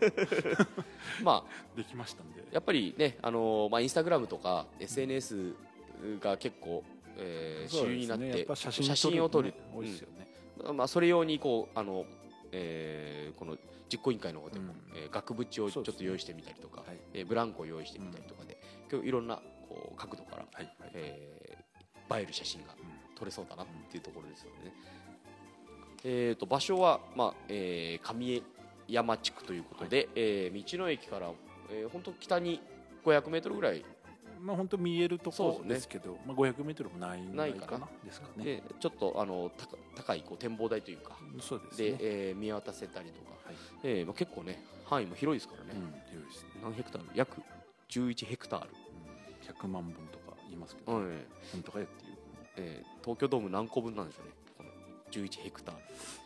[1.23, 1.77] まあ。
[1.77, 5.55] できましたんで、やっぱりね、あのーまあ、インスタグラムとか SNS
[6.21, 6.85] が結構、
[7.17, 12.07] えー主そうです流になって写真写真を撮るね多いですよね、まあ、それ用にこうあの、
[12.53, 13.57] えーこの
[13.89, 14.99] 実行委員会の方でも、うん。
[14.99, 16.99] えー額縁をちょっと用意してみたりとか、はい。
[17.15, 18.59] えーブランコを用意してみたりとかで、
[18.91, 19.37] 今日いろんな
[19.69, 20.65] こう角度から、はい。
[20.81, 20.91] はい。
[20.95, 23.17] えー映える写真がうん。
[23.17, 24.73] 撮れそうだなっていうところですよね。
[26.05, 28.43] えー、と場所は、まあえー上江
[28.89, 31.31] 山地区ということで、えー道の駅から、
[31.71, 32.61] えー、本当北に
[33.05, 33.85] 500メートルぐらい
[34.41, 37.67] まあ本当見えるとこそうですけど、まあ500メートルもないぐらいかな。
[37.67, 38.45] ないかなですかね。
[38.45, 41.97] でちょっとあの高高いこう展望台というかで、そうですね。
[42.01, 43.57] えー見渡せたりとか、はい。
[43.83, 46.51] えーまあ、結構ね範囲も広いですからね、うん、広いですね。
[46.63, 47.09] 何ヘクタール？
[47.15, 47.43] 約
[47.91, 49.69] 11ヘクタール、うん。
[49.69, 52.17] 100万本とか言いますけど、うん本当かよっていう。
[52.57, 54.33] えー東京ドーム何個分なんでしょうね。
[54.59, 54.71] この
[55.13, 55.81] 11ヘクタール。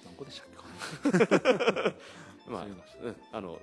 [0.04, 1.94] 何個でしたっけか
[2.48, 3.60] まあうん、あの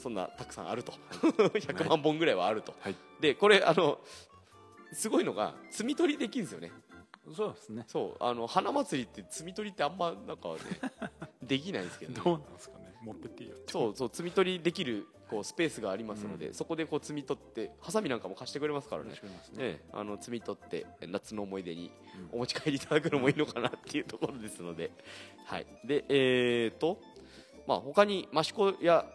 [0.00, 0.92] そんなたくさんあると。
[1.22, 2.96] 100万本ぐらいはあると、はい。
[3.20, 4.00] でこれあの
[4.92, 6.72] すごいのが摘み取りできるんですよね。
[7.34, 7.84] そうですね。
[7.86, 8.24] そう。
[8.24, 10.58] あの花祭りって摘み取りってあんまなんかね
[11.42, 12.94] できないんですけど、どうなんですかね？
[13.02, 19.10] 持ってっていいよそうそう摘み取りできるこうスペースがありますので、そこでこう摘み取ってハサミなんかも貸してくれますからね。
[19.10, 19.18] ね。
[19.58, 21.92] ええ、あの摘み取って夏の思い出に
[22.32, 22.36] うん。
[22.36, 24.90] お持ち帰りいただくのもいいのかなっていうところですので、
[25.44, 27.00] はい、でえー、と、
[27.66, 29.06] まあ他に益子や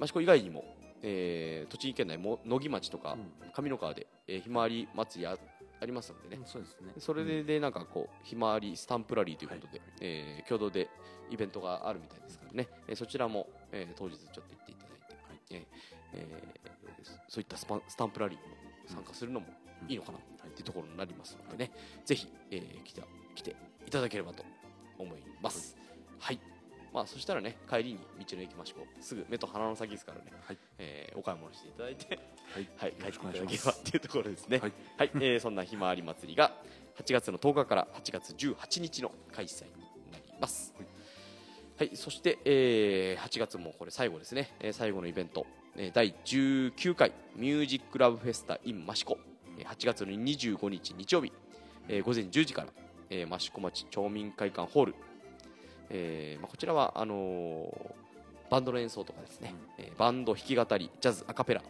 [0.00, 0.64] 益子以外にも、
[1.02, 3.50] えー栃木県内も野木町とかうん。
[3.52, 5.36] 上三川で、えーひまわり祭りあ
[5.80, 6.92] ありますのでね、うんそうですね。
[6.98, 9.88] それででなんかこうひまわりスタンプラリーということで、はい。
[10.00, 10.88] えー共同で
[11.30, 15.40] イベントがあるみたいですからね、えーそちらも、えー当日ちょっと行っていただいて、はい。
[15.50, 15.66] えー
[16.14, 16.76] えー
[17.28, 18.54] そういったスパンスタンプラリーにも
[18.86, 19.46] 参加するのも
[19.88, 20.20] いいのかなっ
[20.52, 21.72] ていうところになりますのでね、
[22.04, 23.02] ぜひ、えー来て
[23.34, 23.56] 来て
[23.86, 24.44] いただければと
[24.98, 25.76] 思います。
[26.18, 26.40] はい
[26.96, 30.58] まあ、そしたらね帰りに道の駅益子すぐ目と鼻の先ですからね、はい。
[30.78, 32.18] えーお買い物していただいて。
[32.54, 32.68] はい。
[32.80, 34.56] はい、帰っていただければっていうところですね。
[34.60, 35.08] ははい。
[35.08, 36.56] い、えーそんなひまわり祭りが
[36.96, 39.70] 8月の10日から8月18日の開催に
[40.10, 40.72] なります。
[41.78, 49.18] はい、そして、えー8月もこれ最後ですね、えー最後のイベント、えー第19回ミュージックラブフェスタ in 益子、
[49.58, 51.30] えー8月の25日日曜日、
[51.88, 52.68] えー午前10時から、
[53.10, 54.94] えー益子町町民会館ホール、
[55.90, 57.90] えーまあ、こちらはあのー
[58.48, 61.62] バンドの演奏とかですね、えーバンド弾き語りジャズアカペラ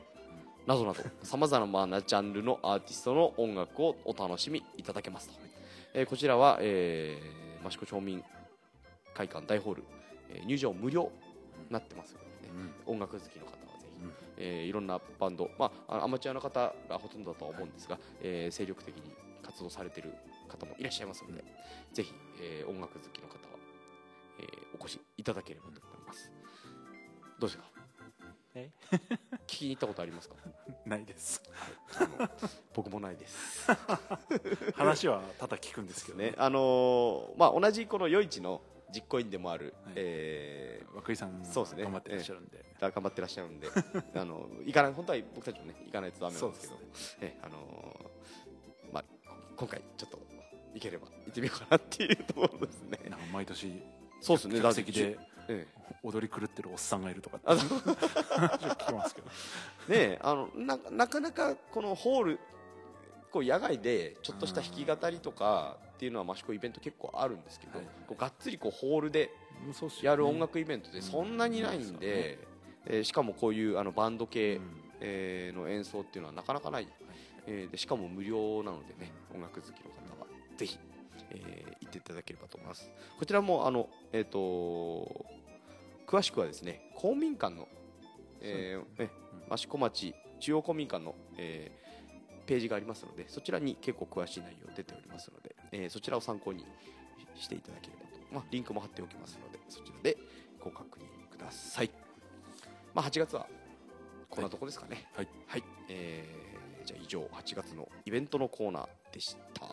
[0.66, 5.34] などなどさまざまなジャンルのアーティストの音楽をお楽しみいただけますと、
[5.94, 8.22] えーこちらは、えー、益子町民
[9.14, 9.84] 会館大ホール、
[10.30, 11.08] えー入場無料に
[11.70, 12.94] なってますので、ねうん。
[12.94, 14.12] 音楽好きの方はぜひ、うん。
[14.36, 19.02] えーいろんなバンド、まあ、あアマチュアの方がほとんどだとは思うんですが、えー精力的に
[19.42, 20.12] 活動されている
[20.48, 21.42] 方もいらっしゃいますので、
[21.92, 23.55] ぜひ、えー音楽好きの方は、
[24.38, 26.30] えーお越しいただければと思います。
[27.38, 27.64] どうですか？
[28.54, 28.70] え？
[29.46, 30.36] 聞きに行ったことありますか？
[30.84, 31.42] ないです。
[32.74, 33.68] 僕もないです。
[34.76, 36.34] 話はただ聞くんですけどね。
[36.36, 38.60] あのーまあ同じこの余市の
[38.94, 39.94] 実行委員でもある、はい。
[39.96, 41.82] えー涌井さんそうですね。
[41.84, 42.64] 頑張ってらっしゃるんで。
[42.80, 43.68] 頑張ってらっしゃるんで。
[44.14, 46.74] あの行かない本当は僕たちもね行かないとダメなんですけど。
[46.74, 46.86] そう
[47.20, 49.04] えあのーまあ
[49.56, 50.18] 今回ちょっと
[50.74, 52.98] 行ければ行ってみようかなっていうところですね。
[53.32, 53.82] 毎年
[54.26, 54.60] そうですね。
[54.60, 55.66] 客席でえ
[56.02, 59.28] 踊り狂ってるおっさんがいるとか聞きますけど
[59.88, 62.40] えねえあのななかなかこのホール
[63.30, 67.86] こう野外でちょっとした弾き語りとかっていうのは益子イベント結構あるんですけど、はい。
[68.08, 69.30] こうがっつりこうホールで
[70.02, 72.38] やる音楽イベントでそんなにないんで、
[72.86, 74.62] えーしかもこういうあのバンド系、うん。
[75.00, 76.88] えーの演奏っていうのはなかなかない、
[77.46, 80.78] えーでしかも無料なのでね音楽好きの方はぜひ、
[81.30, 82.90] えー行っていただければと思います。
[83.18, 85.26] こちらもあの、えー、と
[86.06, 87.68] 詳しくはですね公民館の、
[88.40, 89.10] えーね。
[89.52, 91.86] 益子町中央公民館の、えー
[92.46, 96.64] ページがありますのでそちらに結構詳しい内容出ておりますので、えーそちらを参考に
[97.34, 100.16] していただければと、まあ、リンクも貼っておきますのでそちらで
[100.60, 101.02] ご確認
[101.36, 101.90] ください、
[102.94, 103.48] まあ、8月は
[104.30, 105.08] こんなとこですかね。
[105.14, 105.28] はい。
[105.48, 106.46] はい、えー
[106.86, 109.66] じゃあ以上8月のイベントのコーナーでした、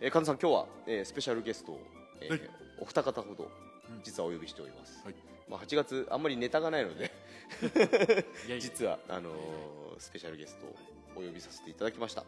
[0.00, 1.80] えー、神田さん今日は、えースペシャルゲストを、
[2.20, 2.40] えーはい。
[2.80, 4.02] お二方ほどうん。
[4.02, 5.14] 実はお呼びしております、はい。
[5.48, 7.10] まあ、8月あんまりネタがないので
[8.48, 8.60] いやいや。
[8.60, 10.74] 実はあのースペシャルゲストを
[11.16, 12.24] お呼びさせていただきました。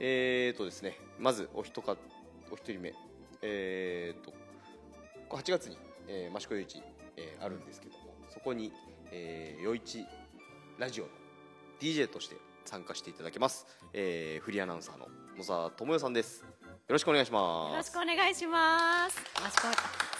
[0.00, 1.96] えーとですねまずお一か
[2.50, 2.94] お一人目
[3.40, 4.30] えーと
[5.28, 6.82] こう8月に、えー、益子余市、
[7.16, 8.70] えーあるんですけどもそこに、
[9.10, 10.04] えー、余市
[10.78, 11.10] ラジオの
[11.80, 15.08] DJ として参加していただけます、えーフリーアナウンサーの
[15.38, 16.40] 野沢智代さんです。
[16.40, 16.46] よ
[16.88, 19.16] ろしくお願いしよますろしくお願いします。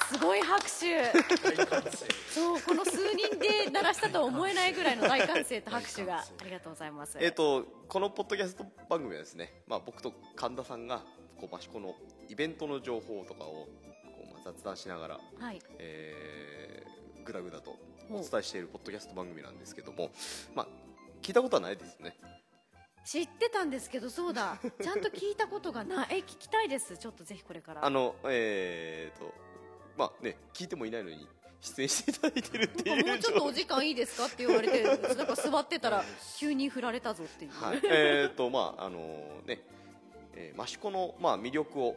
[0.09, 1.05] すごい拍手。
[2.31, 7.19] そうこの数人で鳴らしたとは思えないぐらいの大歓声と拍手が ありがとうございます。
[7.21, 11.03] えー、とこのポッドキャスト番組はですね、まあ、僕と神田さんが
[11.39, 11.95] こう益子の
[12.29, 13.69] イベントの情報とかをこ
[14.31, 15.61] う、まあ、雑談しながら、はい。
[15.79, 17.79] えー、ぐだぐだと
[18.11, 20.11] お伝えしているポッドキャスト番組なんですけども、
[20.55, 20.69] まあ、
[21.23, 22.19] 聞いたことはないですね
[23.05, 24.59] 知ってたんですけどそうだ。
[24.83, 26.09] ちゃんと聞いたことがない。
[26.11, 26.97] え聞きたいです。
[26.97, 27.85] ちょっとぜひこれから。
[27.85, 29.33] あのえー、と
[29.97, 31.29] まあね聞いてもいないのに
[31.61, 33.07] 出演していただいてるっていう。
[33.07, 34.83] もうちょっとお時間いいですかって言われて
[35.17, 36.05] なんか座ってたら
[36.39, 38.99] 急に振られたぞっていう、はい、えーとまああの
[39.47, 39.63] ね、
[40.35, 41.97] えー、益子のまあ魅力を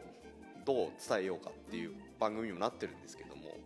[0.65, 3.57] どう伝えようかっていう番組にもなってるんですけども、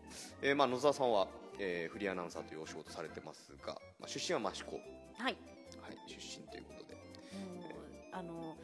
[0.42, 1.28] えー、まあ野沢さんは、
[1.58, 4.84] えーフリーアナウンサーというお仕事されてますが、まあ、出身は益子、はい、
[5.24, 5.38] はい
[6.08, 6.91] 出身ということで、
[8.12, 8.56] あの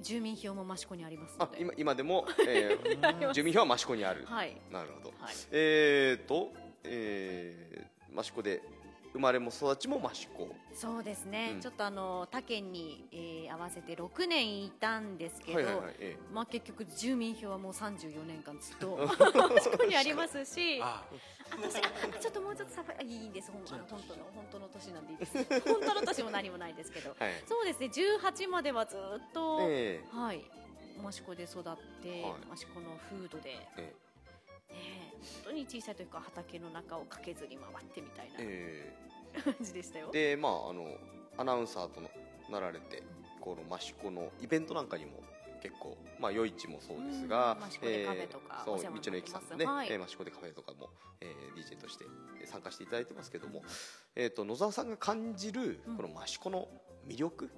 [0.00, 1.56] 住民票も益子にありますので。
[1.56, 4.56] あ今今でも、 えー住民票は益子にある、はい。
[4.70, 5.34] なるほど、はい。
[5.50, 6.52] えーと、
[6.84, 8.62] えー、益子で
[9.16, 10.48] 生まれも育ちも益子。
[10.74, 11.60] そうですね、うん。
[11.60, 18.98] ちょっとあの他県に、えー合わせて6年いたんですけど、はいはいはい、えまあ、結局住民票はもう34年間ずっと
[19.56, 21.04] 益子にありますしあ
[21.50, 23.50] 私あちょっともうちょっとさばいあいいんです。
[23.50, 25.60] ほんあの本当の本当の年なんでいいです。
[25.60, 27.16] 本当の年も何もないですけど。
[27.20, 27.34] え はい。
[27.46, 27.86] そうですね。
[27.86, 30.44] 18まではずっと、えはい
[31.08, 31.74] 益子で育って、はい。
[32.54, 33.94] 益子の風土で、ねええ。
[34.04, 34.05] 本
[35.44, 38.94] 当に小さい時から畑の中を駆けずり回ってみたいなえ
[39.44, 40.10] 感じでしたよ。
[40.14, 40.86] えでまああの
[41.38, 42.10] アナウンサーとの
[42.50, 43.02] なられて
[43.40, 45.22] この益子のイベントなんかにも
[45.62, 49.88] 結構まあ夜市もそうですがうん益子でカフェとかそうお世話になって道の駅さんのね、はい。
[49.90, 52.04] えー益子でカフェとかも、えー、DJ として
[52.44, 53.62] 参加していただいてますけども、
[54.14, 55.96] えー、と野沢さんが感じるうん。
[55.96, 56.68] この益子の
[57.06, 57.50] 魅力、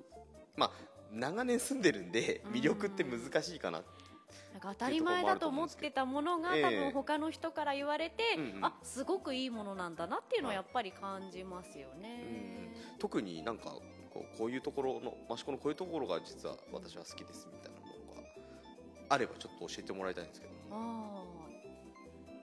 [0.57, 0.71] まあ
[1.13, 2.53] 長年住んでるんでうん。
[2.53, 3.83] 魅力って難しいかな、
[4.53, 6.63] なんか当たり前だと思ってたものがええ。
[6.63, 8.65] 多分他の人から言われて、うんうん。
[8.65, 12.73] あすごくいいものなんだなっていうのはやっぱり感じますよね。
[12.99, 13.71] 特になんか
[14.13, 18.29] こうこういうところの益子のこういうところが実は私は好きですみたいなものが
[19.11, 20.53] あればちょっと教えてもらいたいんですけど。
[20.53, 20.59] も。
[20.73, 20.77] あ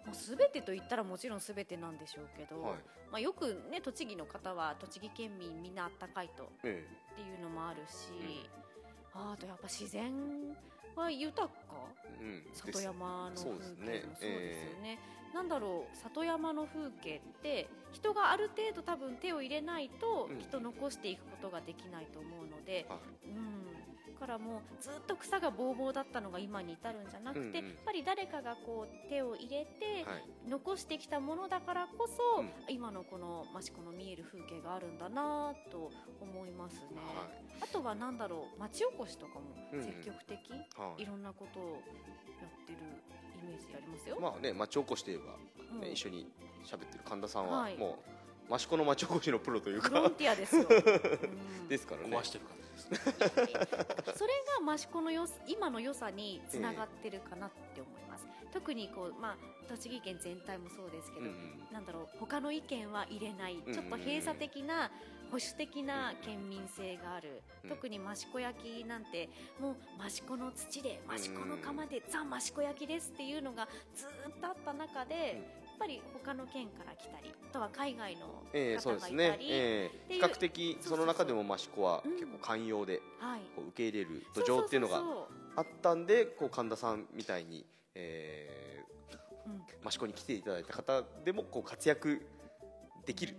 [0.03, 2.75] あ、まあ、全てと言ったらもちろん全てなんでしょうけど、はい。
[3.11, 6.87] まあ、よくね栃木の方は栃木県民みんなあったかいとっえ。
[7.15, 8.49] ていうのもあるし、
[9.13, 10.11] ああとやっぱ自然
[10.95, 11.53] は豊か。
[12.21, 13.75] えうん、里山の風景もそうですよ
[14.21, 14.99] えね。
[15.33, 20.37] なんだろう里山の風景って人がある程度多分手を入れないとうん。
[20.37, 22.99] きっと残していくことができないと思うので、はい。
[23.27, 23.74] うん、だ
[24.15, 27.55] からもうずっと草がぼうぼうだったのが今に至るんじゃなくて、うんうん。
[27.55, 30.23] やっぱり誰かがこう手を入れて、はい。
[30.49, 35.91] 残してきたものだからこそ、うん今のこの益子の見える風景があるんだなと
[36.21, 36.81] 思いますね。
[36.95, 37.27] は
[37.61, 39.41] あとはなんだろう町おこしとかも
[39.71, 39.85] うんうん。
[39.85, 41.03] 積極的、いはい。
[41.03, 42.79] いろんなことをやってる
[43.43, 44.17] イメージありますよ。
[44.19, 45.23] まあね町おこしといえば、
[45.79, 46.31] ね、一緒に
[46.63, 47.77] 喋ってる神田さんは、はい。
[47.77, 48.14] もう
[48.51, 49.89] 益子の町おこしのプロというか。
[49.89, 50.67] フロンティアですよ。
[50.69, 50.73] う
[51.65, 52.15] んですからね。
[52.15, 53.13] 壊してる感じですね。
[54.15, 54.33] それ
[54.65, 58.27] が益子のよ今の良さにつながってるかなって思います。
[58.53, 59.37] 特にこうまあ
[59.67, 61.67] 栃木県全体もそうですけど、うんうん。
[61.73, 64.91] なんだろう他の意見は入れない、うんちょっと閉鎖的な
[65.31, 67.69] 保守的な県民性がある、うん。
[67.69, 69.27] 特に益子焼きなんて
[69.59, 69.75] もう
[70.07, 79.99] 益子の土で益子の釜で、ザ益子焼きですっていうのがずーっとあった中で、ぱり他の県から来たりあとは海外の方ですねがいたり、、ええ。
[80.07, 80.97] 比ていう較的そうそうそう。
[80.97, 82.11] その中でも益子はうん。
[82.13, 83.41] 結構寛容ではい。
[83.55, 92.25] こう受け入れる土壌っていうのがそそあったんでこう神田さんみたいに、えー、益子に来ていただいた方でもこう活躍
[93.05, 93.35] できる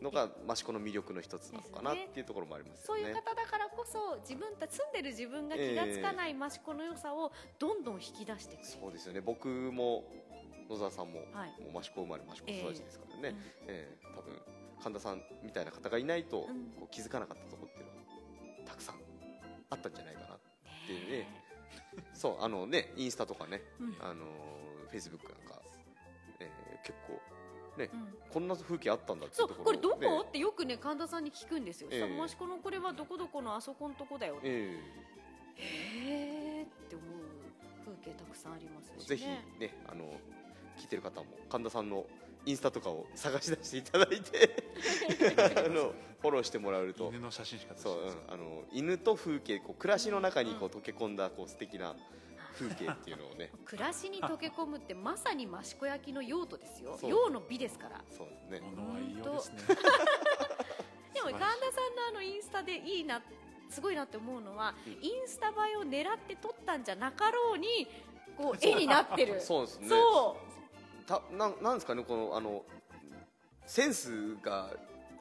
[0.00, 3.14] のが益子の魅力の一つなのかなっていうところもありますそういう。
[3.14, 9.20] 方だからこそ自分た住んでる自分が気がつかない益子の良さをどんどん引き出してそうですよね。
[9.20, 10.04] 僕も
[10.68, 11.72] 野沢さんも,、はい。
[11.72, 13.36] もう益子生まれ益子育ちですからね、うん
[13.68, 13.98] ええ。
[14.14, 14.42] 多分
[14.82, 16.70] 神田さんみたいな方がいないと、うん。
[16.78, 17.98] こう気づかなかったところっていうのは
[18.66, 18.96] たくさん
[19.70, 20.38] あったんじゃないかなっ
[20.86, 21.28] ていうね。
[22.14, 23.96] そうあのねインスタとかね、うん。
[24.00, 24.24] あの
[24.88, 25.60] フェイスブックなんか、
[26.40, 26.48] えー
[26.82, 27.20] 結構
[27.78, 28.18] ね、うん。
[28.32, 32.00] こんな風景あったんだっていそうこれどこ、ねってよくね神田さんに聞くんですよ、ええ。
[32.00, 34.48] さ益子のこれはどこどこのあそこのとこだよって。
[34.48, 34.80] え
[35.56, 37.08] へーって思う
[37.84, 38.96] 風景たくさんありますしね。
[39.00, 39.26] えぜひ
[39.58, 40.04] ねあの
[40.78, 42.06] 聞いてる方も神田さんの
[42.46, 44.64] インスタとかを探し出していただいて
[45.66, 47.08] あのフォローしてもらえると。
[47.10, 51.94] 犬の写真しかそう、うん、あの犬と風景こう暮らしの中にこう溶け込んだこう素敵な
[52.54, 53.50] 風景っていうのをね。
[53.64, 56.98] 暮らしに溶け込むってまさに益子焼の用途ですよ。
[57.02, 58.04] 用の美ですから。
[58.10, 58.60] そうですね。
[58.60, 59.76] 物はいいですね
[61.14, 63.22] でも神田さんのあのインスタでいいな
[63.70, 64.92] すごいなって思うのは、うん。
[65.04, 67.86] インスタ映えを狙って撮ったんじゃなかろうに
[68.36, 69.40] こう絵になってる。
[69.42, 69.88] そうですね。
[69.88, 70.47] そう
[71.08, 72.62] たなんなんですかねこのあの
[73.66, 74.70] センスが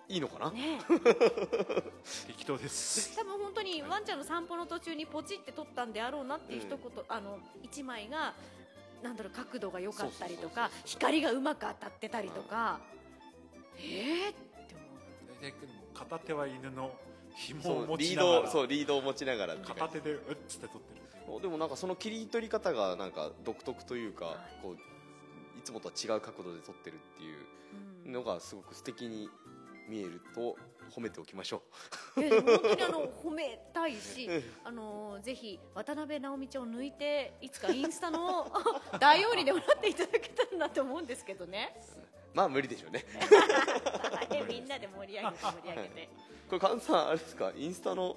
[0.10, 0.80] いいのかな、ね
[2.28, 3.16] 適当です。
[3.18, 6.80] 多分本当にワンちゃんの散歩の途中にポチって撮ったんであろうなっていう一言、
[7.10, 8.34] あの一枚が
[9.04, 12.80] なんだろう角度が良かったりとか光がうまく当たってたりとか、
[13.78, 15.42] えーって思う。
[15.42, 16.92] 大体片手は犬の
[17.36, 18.42] 紐を持そうリーちながら。
[18.44, 19.58] ドそうリードを持ちながら。
[19.58, 24.38] 片手でうっつって撮ってるでもなんかその切り取り方がなんか独特というか、はい。
[24.64, 24.78] こうい
[25.68, 27.38] つもとは違う角度で撮ってるっていう
[28.06, 28.14] うん。
[28.14, 29.30] のがすごく素敵に
[29.90, 30.56] 見えると
[30.90, 31.62] 褒めておきましょ
[32.18, 38.50] いやでも本当にあの褒めたいしうん、あのぜひ渡辺直美ちゃんを抜いていつかインスタの
[39.00, 41.78] 大王にでもなっていただけたらなと思うんですけどね。
[42.34, 43.04] うまあ無理でしょうね。
[44.32, 46.10] でみんなで盛り上げて盛り上げて。
[46.50, 47.52] これ菅さんあれですか？
[47.56, 48.16] インスタの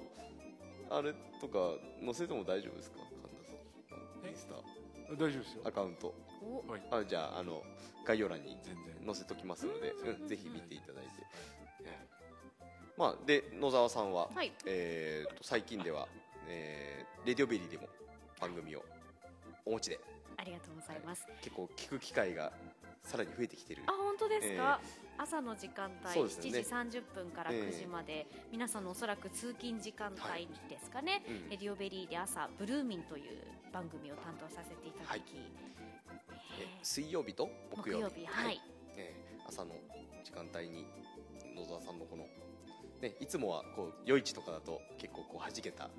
[0.89, 2.97] あれとか載せても大丈夫ですか？
[2.99, 4.29] 神田さん。
[4.29, 4.55] インスタ。
[5.13, 5.61] 大丈夫ですよ。
[5.65, 6.13] アカウント
[6.91, 7.63] あじゃああの
[8.05, 8.91] 概要欄に全然。
[9.05, 10.21] 載せときますので、うん。
[10.21, 11.09] うんぜひ見ていただいて、
[11.83, 12.07] ええ。
[12.97, 14.51] まあで野沢さんは、はい。
[14.65, 16.07] えーと最近では、
[16.47, 17.87] えーレディオベリーでも
[18.39, 18.83] 番組を
[19.65, 19.99] お持ちで。
[20.37, 21.27] ありがとうございます。
[21.41, 22.51] 結構聞く機会が
[23.03, 23.83] さらに増えてきてる。
[23.87, 24.79] あ本当ですか、
[25.17, 26.27] 朝の時間帯、ね。
[26.27, 27.59] 7時30分からええ。
[27.69, 31.49] 9時まで、皆さんのおそらく通勤時間帯ですかね、うん。
[31.49, 33.23] レディオベリーで朝ブルーミンという
[33.71, 35.23] 番組を担当させていただき、はい。
[35.35, 35.80] え
[36.81, 38.25] 水曜日と木曜日。
[38.25, 38.61] はい、
[38.95, 39.75] えー朝の
[40.23, 40.87] 時間帯に
[41.55, 42.25] 野沢さんのこの、
[43.01, 45.89] ね、いつもはこう夜市とかだと結構こう弾けた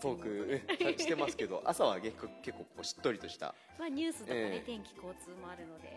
[0.00, 5.96] トークねしてますけど 朝は結構結構こうしっとりとした、まあ、ニュースとかね、ええ天気交通もあるので、はい。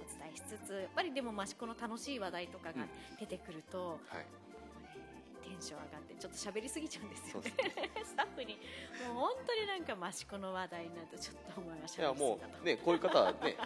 [0.00, 2.86] お伝えしつつやっぱりでも益子の楽しい話題とかが
[3.20, 4.41] 出てくると、はい、テ
[5.62, 7.52] ンション上がってちょっと喋りすぎちゃうんですよね。
[8.04, 8.58] スタッフに。
[9.06, 13.56] もう本当になんか益子の話題になるとちょっとお前は喋りすぎだといやもうねこういう方はね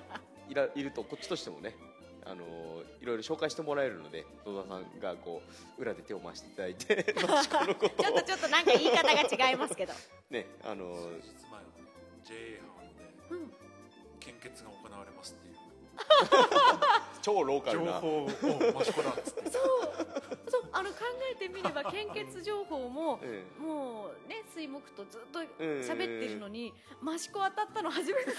[0.48, 1.74] いらいるとこっちとしてもね
[2.24, 5.40] あのーいろいろ紹介してもらえるので野田さんがこ
[5.78, 9.92] う裏で手を回していただいて ちょっとちょっとなんか言い方が違いますけど、
[10.30, 11.66] ねあのー数日前はね。
[12.24, 13.52] JA 班でうん、
[14.18, 15.54] 献血が行われますっていう
[17.22, 19.50] 超ローカル情な報を益子だっつって。
[19.50, 19.86] そう。
[20.76, 20.96] あの考
[21.32, 28.36] えてみれば献血情報もえもうね水木とずっとえ喋ってるのに益子当たったの初めてだ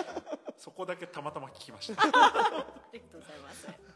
[0.56, 2.02] そこだけたまたま聞きました。
[2.08, 2.08] あ
[2.92, 3.89] りがとうございます。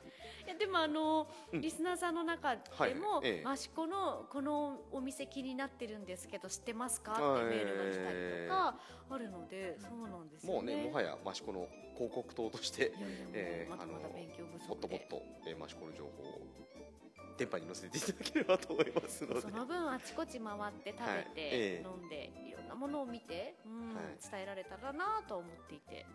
[0.58, 1.60] でもあの、うん。
[1.60, 2.94] リスナーさんの中でも、はい。
[3.24, 3.52] ええ。
[3.52, 7.12] 益子のこのお店気になってるんですけど知ってますか？
[7.12, 8.78] ってはいメールが来たりとか
[9.10, 10.54] あるので、そうなんですよね。
[10.54, 12.92] もうねもはや益子の広告塔として
[13.68, 14.68] まだまだ勉強不足で。
[14.68, 16.40] もっともっと、えー、益子の情報を
[17.36, 19.40] 電波に乗せていただければと思いますので。
[19.40, 21.32] その分あちこち回って食べて、はい。
[21.36, 21.84] ええ。
[21.84, 24.04] 飲んでいろんなものを見て、うんはい。
[24.30, 26.06] 伝えられたらなと思っていて、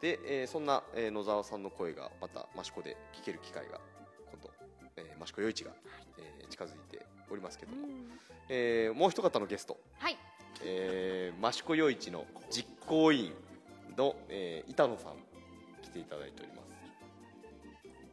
[0.00, 3.80] で、えーそんな、えー野沢さんの声がまた益子で聞ける機会が
[4.30, 4.50] 今度、
[4.96, 5.72] えー、益子夜市が、
[6.18, 8.10] えー近づいておりますけども、うん。
[8.48, 10.16] えーもう一方のゲスト、はい。
[10.62, 13.32] えー、益子夜市の実行委員
[13.96, 15.14] の、えー板野さん
[15.82, 16.66] 来ていただいております。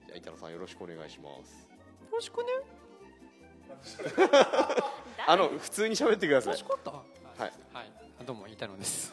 [0.07, 1.67] じゃあ板野さんよろしくお願いします。
[1.69, 1.77] よ
[2.11, 2.49] ろしくね。
[5.27, 6.57] あの普通に喋ってください。
[6.63, 6.91] かった？
[6.91, 6.99] は
[7.37, 7.51] い。
[7.73, 7.91] はい、
[8.25, 9.11] どうも板野です。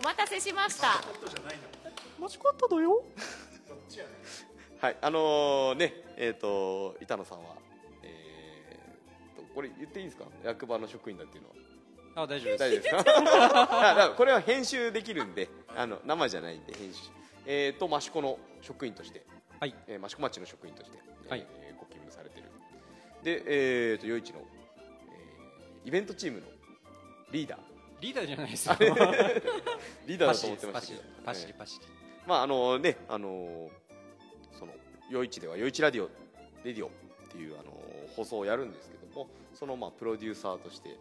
[0.00, 0.88] お待たせしました。
[2.18, 3.02] 間違っただよ。
[4.80, 7.50] はいあのーねえっ、と板野さんは
[8.02, 10.24] えーとこれ言っていいですか？
[10.42, 12.22] 役場の職員だっていうのは。
[12.22, 12.58] あ、大丈夫です。
[12.58, 14.14] 大丈夫ですか？
[14.16, 17.00] これは編集できるんであの生じゃないんで編集。
[17.46, 19.22] えっ、と益子の職員として、
[19.58, 20.98] はい、えー益子町の職員として、
[21.28, 21.46] はい。
[21.60, 22.46] えーご勤務されてる。
[23.22, 23.42] で
[23.92, 26.46] えっ、と夜市の、えーイベントチームの
[27.32, 27.60] リーダー。
[28.00, 28.76] リーダーじゃないですよ。
[30.10, 31.86] リーダーだと思ってましたけどパシリえーパシリ。
[32.26, 33.70] まああのねあの
[34.58, 34.72] その
[35.08, 36.08] 夜市では夜市ラディオ
[36.64, 36.90] レディオっ
[37.30, 37.70] ていうあの
[38.16, 40.98] 放送をやるんですけどもそのまあプロデューサーとして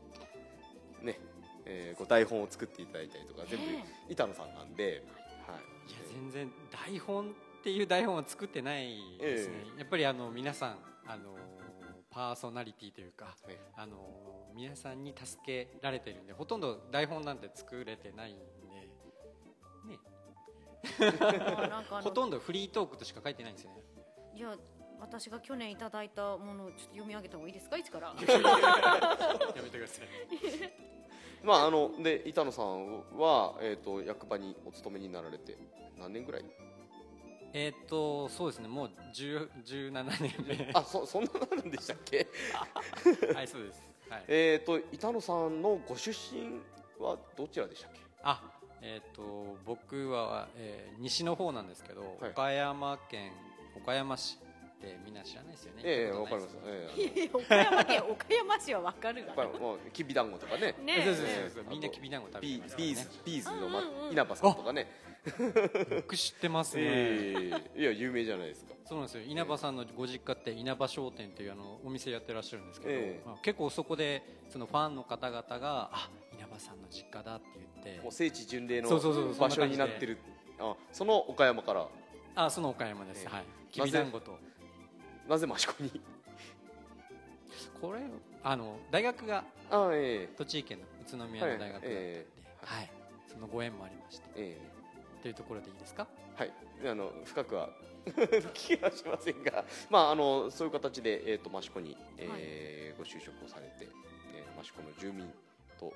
[1.02, 1.20] ね、
[1.66, 6.52] えー、こう台本を作っていただいたりとか全部え板野さんなんで、はいいや、全然
[6.88, 7.34] 台本っ
[7.64, 9.54] ていう台本は作ってないですね。
[9.78, 11.36] やっぱりあの皆さんあの
[12.12, 13.36] パーソナリティというか。
[13.48, 18.36] ねあの皆さんに助けられてるんでほとんど台本なんて作れてないん
[22.04, 23.84] ほとんどフリートークとしか書いてないんですよね。
[24.36, 24.56] いや
[25.00, 28.08] 私が去年いただいたものをちょっと読み上げた方がいいですかいつから。
[28.20, 30.08] やめてください。
[31.44, 35.58] まああので板野さんは、えー、と役場にお勤めになられて
[35.98, 36.46] 何年ぐらい？
[37.54, 38.68] えーっとそうですね。
[38.68, 40.72] もう10 17年目。
[40.74, 42.28] あそそんなのあるんでしたっけ？
[43.34, 43.82] はいそうです。
[44.10, 44.24] はい。
[44.28, 46.60] えっと板野さんのご出身
[47.04, 48.02] はどちらでしたっけ？
[48.22, 48.49] あ
[48.82, 52.32] えーっと僕は、えー西の方なんですけど、はい。
[52.32, 53.32] 岡山県
[53.82, 54.38] 岡山市
[54.78, 55.82] ってみんな知らないですよね？
[55.86, 56.58] ええわかります。
[56.66, 60.76] ええ 岡山県岡山市はわかるがやっぱりもうきびだんごとかね。
[60.84, 61.64] ねそうそうねそうそう。
[61.70, 62.94] みんなきびだんご食べてますからね。
[62.94, 64.12] B'z B'z の、まうんうんうん。
[64.12, 64.88] 稲葉さんとかね。
[65.92, 68.74] よく知ってますね、ええいや有名じゃないですか。
[68.86, 69.24] そうなんですよ。
[69.26, 73.28] 稲葉さんのご実家って稲葉商店というあのお店やってらっしゃるんですけど、ええ。
[73.28, 76.10] まあ結構そこでそのファンの方々があ
[76.40, 77.46] 稲葉さんの実家だって
[77.84, 78.02] 言って。
[78.02, 78.90] もう聖地巡礼の
[79.38, 80.18] 場所になってる。
[80.58, 81.88] あその岡山から。
[82.36, 83.36] あその岡山です、ええ。
[83.36, 83.46] はい。
[83.72, 84.38] きびだんごと。
[85.28, 86.02] なぜ益子に？
[87.82, 88.00] これ
[88.44, 90.36] あの大学があええ。
[90.38, 92.26] 栃木県の宇都宮の大学だったんで、はいえ。
[92.62, 92.92] はい。
[93.28, 94.28] そのご縁もありまして。
[94.38, 94.58] え
[95.22, 96.08] というところでいいですか？
[96.38, 96.54] えはい。
[96.90, 97.70] あの深くは
[98.54, 103.88] 気がしませんが、まあ、あのそういう形で、えー、と益子に、えーご就職をされて、
[104.34, 105.26] えー、益子の住民
[105.80, 105.94] と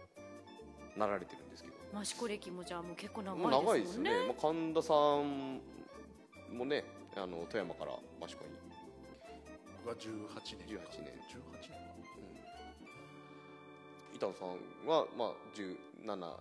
[0.98, 2.02] なられてるんですけど。
[2.02, 4.28] 益子歴もじゃあもう結構長いでよいですねね。
[4.28, 5.62] まあ、神田さん
[6.52, 6.84] もね
[7.16, 7.92] あの富山から
[8.22, 8.52] 益子に、
[9.86, 10.08] 僕は18
[10.58, 11.14] 年18年。
[11.34, 11.84] 18年
[14.16, 14.50] 板野さん
[14.88, 16.40] は、まあ、17は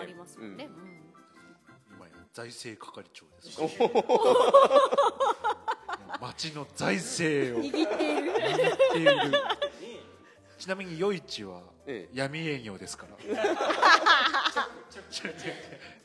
[0.00, 1.00] ありますもんね、ううん。
[1.96, 3.60] 今や財政係長です。
[3.60, 3.68] お
[6.20, 8.30] 町の財政を握握っている。
[8.30, 9.55] っている
[10.58, 12.16] ちなみに余市はええ。
[12.16, 13.16] 闇営業ですから。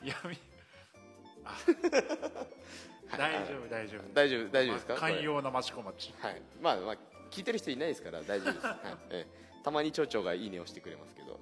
[0.02, 0.38] 闇
[1.44, 1.56] あ
[3.16, 6.96] 大丈夫大丈夫大丈夫大丈夫ですか寛容な益子町はい、まあまあ
[7.30, 8.76] 聞いてる人いないですから大丈夫です、はい
[9.10, 11.38] ええたまに町長がいいねをしてくれますけど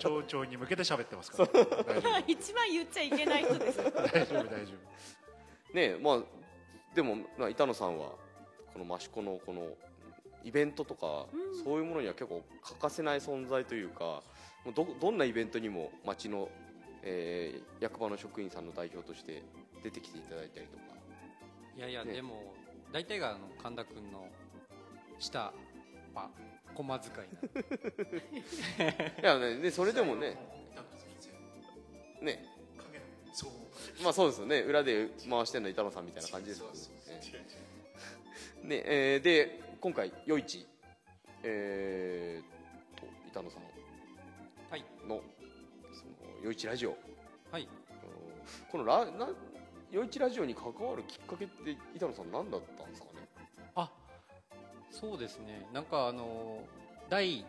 [0.00, 4.26] 町長に向けて喋ってますから大丈夫一番言っちゃいけない人です大丈夫大丈
[5.70, 6.22] 夫ねえまあ
[6.94, 8.08] でも、まあ、板野さんは
[8.72, 9.68] この益子のこの
[10.48, 11.64] イベントとか、うん。
[11.64, 14.22] そういうものには結構欠かせない存在というか
[14.64, 16.48] もうどどんなイベントにも町の、
[17.02, 19.42] えー役場の職員さんの代表として
[19.84, 20.82] 出てきていただいたりとか。
[21.76, 22.12] いやいや、ね。
[22.14, 22.54] でも
[22.92, 24.26] 大体があの神田君の
[25.18, 25.52] 下
[26.14, 26.30] パ
[26.74, 27.26] 駒使い
[29.22, 30.36] いやねでそれでもね
[32.20, 32.44] ね。
[33.32, 33.50] そう。
[34.02, 34.60] まあそうですよね。
[34.60, 36.66] 裏で回してるの板野さんみたいな感じですよ
[38.64, 38.76] ね。
[38.76, 40.66] ね えーで今回夜市
[41.44, 43.62] えー、と板野さん
[44.70, 44.84] はい。
[45.08, 45.20] の
[45.92, 46.12] その
[46.42, 46.96] 夜市ラジオ。
[47.52, 47.68] はい。
[48.72, 49.28] このラな
[49.90, 53.28] 夜市ラジオに関わるきっかけって板野さん何だったんですかね？
[53.76, 53.88] あ
[54.90, 55.66] そうですね。
[55.72, 56.58] なんかあの
[57.08, 57.46] 第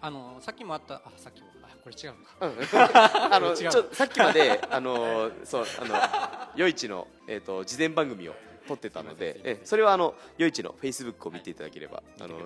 [0.00, 3.30] あのさっきもあったあさっきもあこれ違うのか。
[3.34, 8.34] あの違うちょさっきまであのそうあの夜市のえっ、と事前番組を
[8.66, 12.40] 撮ってたのでえそれはあの夜市のフェイスブックを見ていただければ、あの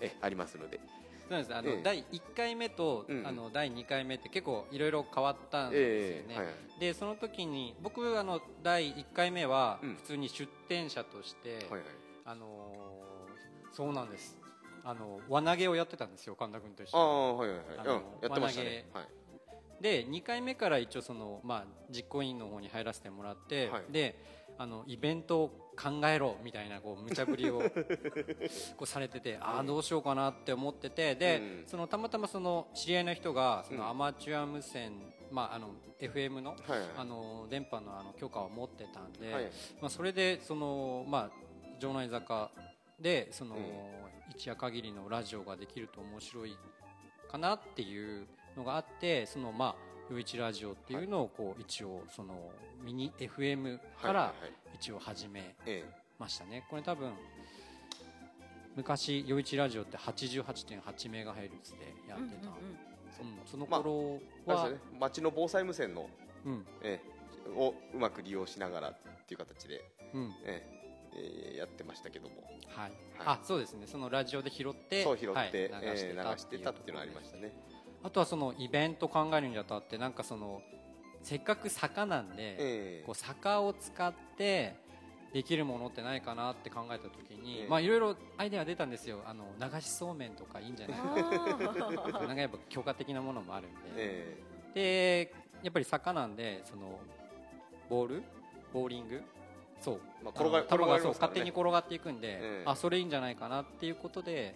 [0.00, 0.80] えありますので。
[1.28, 1.54] そうです。
[1.54, 1.80] あの、ええ。
[1.82, 3.26] 第1回目と、うんうん。
[3.26, 6.80] あの第2回目って結構いろいろ変わったんですよね、ええはいはい。
[6.80, 9.94] でその時に僕あの第1回目はうん。
[9.94, 11.82] 普通に出店者として、はいはい。
[12.24, 13.00] あのー
[13.72, 14.36] そうなんです。
[14.82, 18.86] あの輪投げをやってたんですよ神田君と一あ緒あはいはいはい、あのうん、やってましたね。
[18.92, 19.04] はい。
[19.04, 19.10] に
[19.82, 23.92] で2回目から一応その、まあ、実行委員の方に入らせてもらって、はい。
[23.92, 24.16] で
[24.60, 27.62] あのイベントを考えろみたいなこう無茶ぶりを
[28.76, 31.64] こうされててああどうしようかなって思っててで、うん。
[31.66, 33.78] そのたまたまその知り合いの人がそうん。
[33.78, 36.54] のアマチュア無線、まあ、あの FM の
[36.94, 39.44] あの電波のあの許可を持ってたんで、はい。
[39.80, 41.30] まあ、それでその、まあ、
[41.78, 42.50] 城内坂
[42.98, 43.64] でその、うん。
[44.28, 46.56] 一夜限りのラジオができると面白い
[47.30, 52.34] かなっていうのがあってそのまあ夜市ラジオっていうのをこう一応その
[52.84, 54.34] ミニ FM から
[54.74, 55.84] 一応始めえ
[56.18, 56.64] ましたね。
[56.68, 57.12] これ多分
[58.74, 62.50] 昔夜市ラジオって88.8メガヘルツでやってた、
[63.46, 66.08] その頃は、町の防災無線の、
[66.44, 66.66] うん。
[66.82, 67.20] ええ
[67.56, 69.84] をうまく利用しながらっていう形で、
[70.14, 70.34] うん。
[70.44, 70.66] え
[71.14, 72.36] えええやってましたけども。
[72.68, 72.92] はい、はい。
[73.26, 73.86] あそうですね。
[73.86, 77.52] そのラジオで拾ってそう拾って、はいええ流してた流してたっていうのはありましたね
[78.02, 80.62] あとはそのイベント考えるにあたってなんかその
[81.22, 83.02] せっかく坂なんで、ええ。
[83.04, 84.74] こう坂を使って
[85.32, 87.68] できるものってないかなって考えた時に、ええ。
[87.68, 89.18] まあいろいろアイデア出たんですよ。
[89.26, 92.24] あの流しそうめんとかいいんじゃないかな。
[92.32, 94.36] んかやっぱ強化的なものもあるんで、え
[94.74, 96.98] でやっぱり坂なんでその
[97.90, 98.22] ボール？
[98.72, 99.22] ボーリング？
[99.80, 100.62] そう、まあ転が
[101.00, 102.62] 球勝手に転がっていくんで、ええ。
[102.64, 104.54] あそれいいんじゃないかなっていうことで、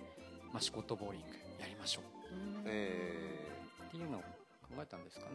[0.51, 1.27] まあ、シコットボーリング
[1.61, 2.35] やりましょう。
[2.35, 3.34] うんええ
[3.95, 4.27] っていうのを考
[4.83, 5.31] えたんですかね。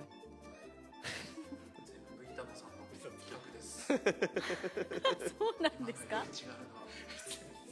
[1.87, 3.87] 全部板野さんの企画です。
[5.39, 6.17] そうなんですか？
[6.17, 6.83] 違うのは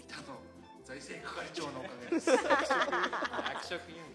[0.08, 0.40] 板野
[0.86, 2.30] 財政係長のおかげです。
[2.32, 2.46] 役
[3.66, 4.08] 職言う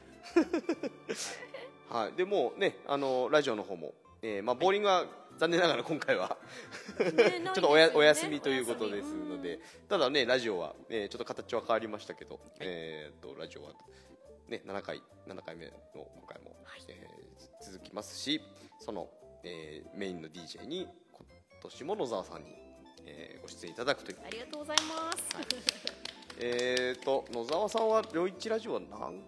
[1.95, 3.93] んはい、でもうねあのラジオの方も、
[4.23, 5.05] えーまあ、ボーリングは
[5.37, 6.39] 残念ながら今回は
[6.99, 9.61] ね ちょっとおやお休みということですので
[9.91, 13.73] ただねラジオは、えーちょっと形は変わりましたけど、えー、とラジオは、
[14.49, 16.57] ね、7回7回目の今回も、
[16.89, 17.23] えー
[17.65, 18.41] 続きますし
[18.81, 19.09] その、
[19.45, 21.27] えーメインの DJ に今
[21.63, 22.57] 年も野沢さんに、
[23.07, 24.19] えーご出演いただくという。
[24.27, 25.25] ありがとうございます、
[26.39, 29.25] えー、と野沢さんは「両一ラジオ」は何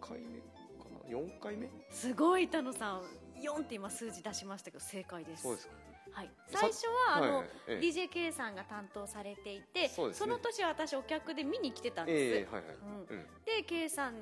[0.00, 1.70] 回目かな？4回目？
[1.90, 3.02] すごい板野さん。
[3.38, 5.44] 4って今数字出しましたけど正解です。
[5.44, 5.72] そうですか
[6.18, 7.86] はい、最初はあの、はいええ。
[7.86, 10.14] DJK さんが担当されていてそね。
[10.26, 13.16] の年は私お客で見に来てたんです、ええはいはい、うん。
[13.16, 13.26] うん。
[13.44, 14.14] で K さん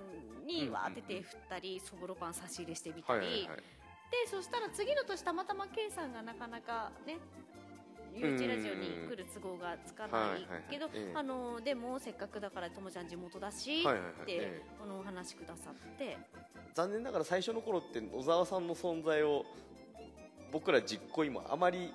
[0.47, 3.57] にうんわーって手振ったりそぼろパン差し入れしてみたり、はいはいはい。
[3.57, 3.63] で
[4.31, 7.17] そしたら次の年たまたま K さんがなかなかね
[8.15, 11.09] ゆういちラジオに来る都合がつかないけど、はいはいはい。
[11.09, 11.17] ええ。
[11.17, 14.13] あのでもせっかくだからともちゃん地元だし、はいはいはい。
[14.13, 14.63] って、ええ。
[14.79, 16.17] このお話くださって。
[16.75, 19.47] 残念ながら最初の頃って小沢さんの存在を
[20.57, 21.93] 僕ら実行委員もあまり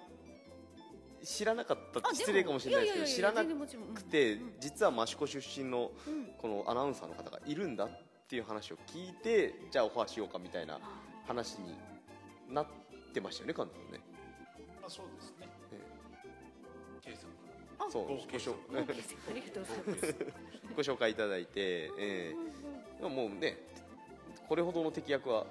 [1.23, 3.55] 知らなかったあ失礼かもしれないですけど知らなく
[3.95, 6.25] くて実は益子出身のうん。
[6.37, 7.89] このアナウンサーの方がいるんだっ
[8.29, 10.77] ていう話を聞いてじゃあオファーしようかみたいな
[11.27, 11.75] 話に
[12.53, 12.67] なっ
[13.11, 13.99] てましたよね神田さんね。
[14.79, 15.47] まあそうですね。
[17.03, 20.25] え K さんあそうご紹 ありがとうございます。
[20.77, 22.35] ご紹介いただいて、え
[23.01, 23.09] え。
[23.09, 23.57] もうね
[24.47, 25.47] これほどの敵役は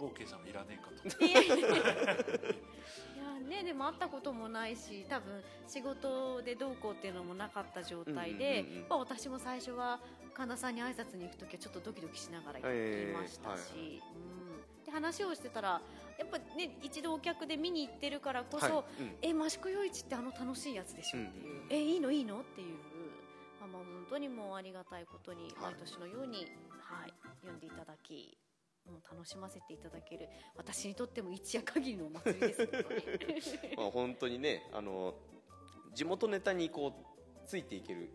[0.00, 1.24] もう某 K さんはいらねえかと。
[1.24, 1.40] いや
[3.48, 10.00] ねでも会ったこともないし多分仕事でどうこうっていうのもなかった状態で、まあ、私も最初は
[10.34, 14.00] 神田さんに挨拶に行く時はちょっとドキドキしながら行ってましたし、
[14.84, 15.82] で話をしてたら
[16.18, 19.02] やっぱね一度お客で見に行ってるからこそ、はい。
[19.02, 19.42] うん。
[19.42, 22.76] え益子陽一ってあの楽しいやつでしょっていう、うんえいいのいいのっていう、
[23.60, 25.72] まあ、まあ本当にもうありがたいことにはい。
[25.72, 26.46] 毎年のように、
[26.80, 28.36] はい、読んでいただき
[28.90, 32.94] もう楽しませていただける私にとっても一夜限りのお祭りです本当
[33.68, 35.14] にまあ、本当にねあの
[35.94, 38.10] 地元ネタにこうついていける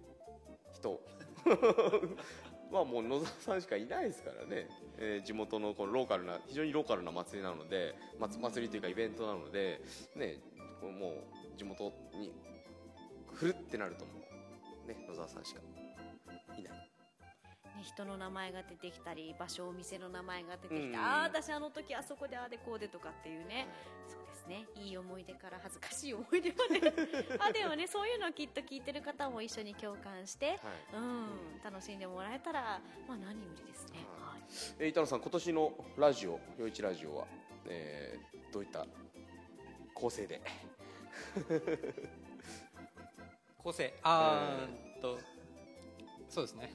[0.73, 1.01] 人
[2.71, 4.67] はもう野沢さんしかいないですからね、
[4.97, 9.81] えー地元のこのローカルな非常にローカルな祭りなので祭りというかイベントなので、
[10.15, 10.39] ね、
[10.81, 12.31] もう地元に
[13.39, 14.11] 来るってなるとも
[14.85, 15.61] う、ね、野沢さんしか。
[17.75, 20.95] ね、人の名前が出てきたり場所お店の名前が出てきて、うん。
[20.95, 23.67] ああ私あの時あそこでああでこうでとかっていうね。
[24.07, 24.65] そうですね。
[24.75, 26.93] いい思い出から恥ずかしい思い出まで。
[27.39, 30.57] あでもねそういうのをきっと聞いてる方も一緒に共感して、はい。
[30.95, 33.99] うん、楽しんでもらえたら、まあ、何よりですね。
[34.19, 34.41] ははい。
[34.79, 37.27] えー板野さん今年のラジオ「よいちラジオは」
[37.67, 38.85] えーどういった
[39.93, 40.41] 構成で？
[43.57, 43.93] 構成。
[44.03, 45.01] あーん。
[45.01, 45.19] と
[46.29, 46.73] そうですね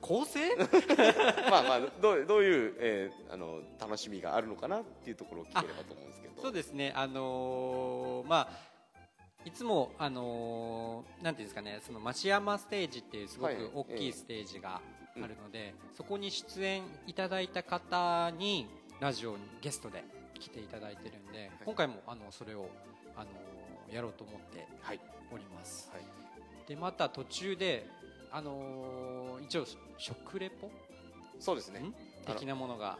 [0.00, 0.40] 構成？
[1.50, 6.42] まあまあどうどういう、えーあの楽しみがあるのかなっていうところを聞ければと思うんですけど。
[6.42, 6.92] そうですね。
[6.96, 8.68] あのーまあ
[9.44, 11.80] いつもあのーなんていうんですかね。
[11.82, 14.80] その町山ステージっていうすごはいく大きええいステージが
[15.16, 18.68] あるので、そこに出演いただいた方に
[19.00, 20.04] ラジオにゲストで
[20.38, 22.68] 来ていただいてるんで、今回もあのそれを
[23.16, 25.00] あのーやろうと思ってはい。
[25.32, 26.02] おります、はい。
[26.68, 27.86] でまた途中で
[28.30, 29.64] あのー一応
[29.96, 30.70] 食レポ？
[31.40, 31.80] そうですね。
[31.80, 31.94] ん？
[32.26, 32.98] 的なものが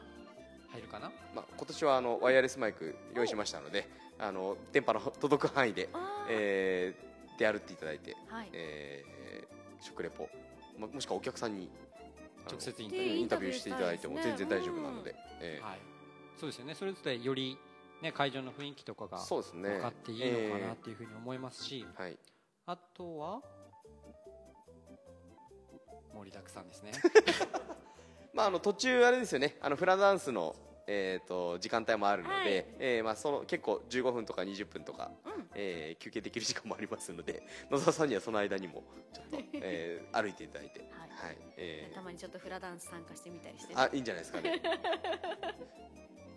[0.70, 1.11] 入るかな？
[1.35, 5.89] まあ、今年はあのワイヤレスマイク用意しましたのであの電波の届く範囲で、
[6.31, 8.49] えー、出歩っていただいて、はい。
[8.53, 9.18] えー
[9.81, 10.29] 食レポ、
[10.76, 11.70] ま、もしくはお客さんに
[12.51, 13.16] 直接インタでビュー。
[13.18, 15.64] インタビューしていただいても全然大丈夫なので、えー。
[15.64, 15.79] はい、
[16.37, 16.74] そうですよね。
[16.74, 17.57] それぞれより、
[18.03, 19.68] ね、会場の雰囲気とかがそうですね。
[19.68, 22.18] 分かっていいのかなっていうふうに思いますし、えーはい。
[22.66, 23.41] あとは？
[26.19, 26.93] 盛りだくさんですね。
[28.35, 29.57] まあ、あの途中あれですよね。
[29.61, 30.55] あのフラダンスの、
[30.87, 32.49] えー、と時間帯もあるので、はい。
[32.79, 35.51] えーまあ、その結構15分とか20分とか、うん。
[35.55, 41.37] えー休憩できる時間もありますので 野沢さんにはその間にもちょっと、えー 歩いていただいて、はい。
[41.57, 41.95] えー。
[41.95, 44.61] たまにちょっとフラダンス参加してみたりして、あいいんじゃないですかね。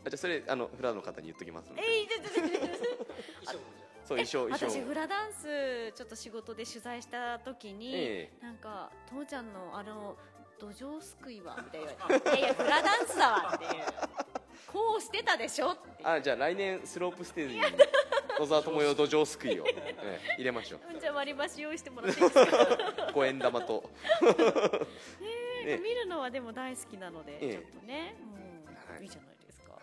[0.03, 1.83] あじゃあそれあのフラの方に言っときますので。
[1.83, 2.59] えいちょちょちょ
[3.51, 3.80] ちょ
[4.11, 4.65] そう衣装衣装。
[4.69, 10.15] 私フラダンスちょっと仕事で取材した時に、えなんか父ちゃんのあの
[10.59, 12.37] 土壌すくいはみたいな。
[12.37, 13.71] いやいやフラダンスだわっていう。
[14.67, 17.61] こうしてたでしょってえあじゃあ来年スロープステージに
[18.39, 20.93] 野沢智代土壌すくいを、ええ入れましょう。
[20.95, 22.63] んじゃあ割り箸用意してもらっていいですか？
[23.09, 23.89] う 五円玉と。
[25.65, 27.53] ね見るのはでも大好きなので、ええ。
[27.53, 29.03] ちょっとね、うんはい。
[29.03, 29.81] い、いじゃないですか、はい。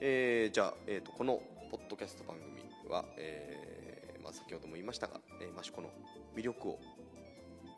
[0.00, 1.40] えーじゃあ、えー、とこの
[1.70, 2.59] ポッドキャスト番組
[2.90, 5.90] は、えーまあ、先ほども言いましたが、えー、益子の
[6.36, 6.78] 魅力を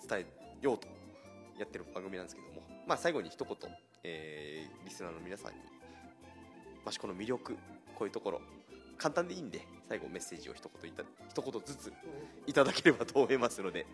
[0.08, 0.26] 伝え
[0.60, 0.88] ようと
[1.58, 3.56] やってる番組なんですけども、まあ、最後に一言、
[4.04, 5.58] えーリスナーの皆さんに
[6.86, 7.56] 益子の魅力
[7.94, 8.40] こういうところ
[8.98, 11.92] 簡単でいいんで最後メッセージを一言いた一言ずつ
[12.46, 13.86] いただければと思いますので、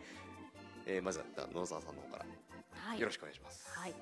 [0.86, 2.26] えーまずは野沢さんの方から
[2.74, 3.68] はいよろしくお願いします。
[3.78, 3.94] はい、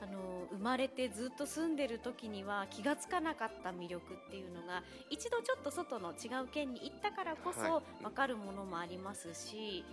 [0.00, 8.04] あの生まれてずっと住んでる時には気がつかなかった魅力っていうのが一度ちょっと外の違う県に行ったからこそはい。
[8.04, 9.84] 分かるものもありますし、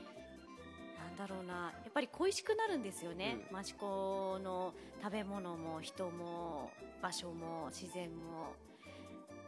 [1.00, 3.60] なんだろうなやっぱり恋しくなるんですよね、うん。
[3.60, 8.54] 益子の食べ物も人も場所も自然も。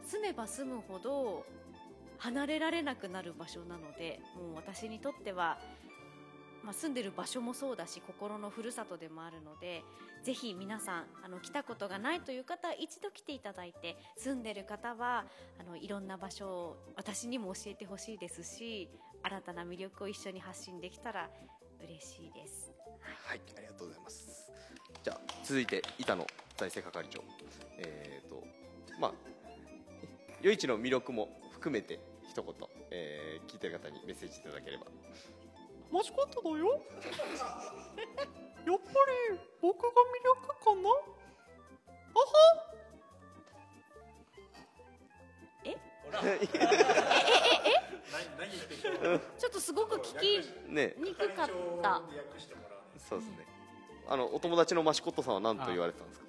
[0.02, 1.44] 住めば住むほど
[2.18, 5.58] 離れられなくなる場所なのでもう私にとっては
[6.66, 9.84] まあ、住んでる場所もそうだし心のふるさとでもあるので
[10.24, 15.24] ぜひ皆さんあの来たことがないという方は一度来ていただいて住んでる方は
[15.60, 18.88] あのいろんな場所を私にも教えてほしいですし
[19.22, 21.30] 新たな魅力を一緒に発信できたら
[21.80, 22.72] 嬉しいです。
[23.00, 24.50] はい、ありがとうございます。
[25.04, 27.22] じゃあ続いて板野財政係長、
[27.78, 28.42] えっ、と
[29.00, 29.12] まあ
[30.42, 32.54] 余市の魅力も含めて一言、
[32.90, 34.86] えー聞いてる方にメッセージいただければ。
[35.92, 36.80] マスコットだよ
[38.66, 38.92] やっぱ
[39.32, 40.90] り僕が魅力かな？
[49.38, 51.50] ちょっとすごく聞きね、にくかっ
[51.82, 52.00] た。
[53.08, 53.46] そうですね。
[54.08, 56.26] あのお友達のマシコットさんは何と言われてたんですか？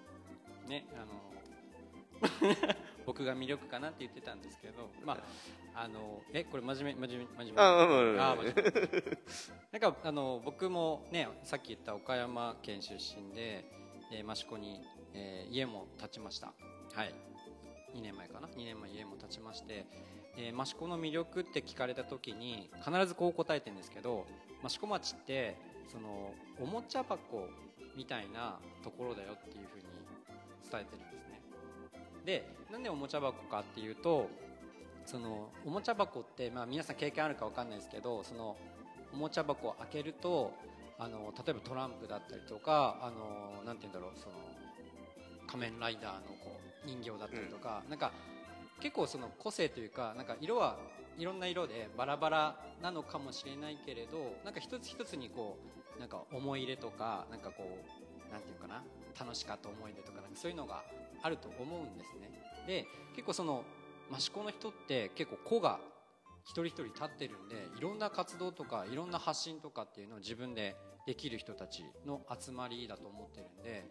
[0.67, 1.05] ねあ
[2.45, 2.57] の
[3.07, 5.13] 僕が魅力かなって言ってたんですけどま
[5.73, 7.61] ああのえこれ真面目真面目真面目。
[7.61, 9.17] あうんあ真面目。
[9.79, 13.63] なんかあの僕もねさっき言った岡山県出身で、
[14.11, 14.81] えー、益子に、
[15.13, 16.53] えー家も建ちました。
[16.93, 17.13] はい。
[17.95, 19.85] 2年前かな？2年前家も建ちまして、
[20.35, 24.27] えー益子の魅力って聞かれた時に必ずこう答えてるんですけど
[24.65, 25.55] 益子町って
[25.87, 27.47] そのおもちゃ箱
[27.95, 29.83] みたいなところだよっていうふうに
[30.69, 31.13] 伝えてるんです。
[31.13, 31.26] ね
[32.27, 34.29] でなんでおもちゃ箱かっていうと
[35.05, 38.57] そのおもちゃ箱って、まあ、皆さん経験あるかわかんないですけどその
[39.13, 40.51] おもちゃ箱を開けると
[40.99, 44.35] あの例えばトランプだったりとかあのなんて言うんだろうその
[45.47, 48.11] 仮面ライダーのこう人形だったりとか、なんか
[48.81, 50.77] 結構その個性というかなんか色は
[51.17, 55.57] いろんな色でバラバラなのかもしれないけれどなんか一つ一つにこ
[55.95, 58.83] うなんか思い入れとかなんかこうなんていうかな
[59.19, 60.83] 楽しかった思い出とかなんかそういうのが
[61.21, 62.29] あると思うんですね。
[62.67, 63.63] で結構その
[64.15, 65.79] 益子の人って結構個が
[66.43, 70.75] 一人一人立ってるんでいろんな活動とかいろんな発信とかっていうのを自分で
[71.05, 73.85] できる人たちの集まりだと思ってるんで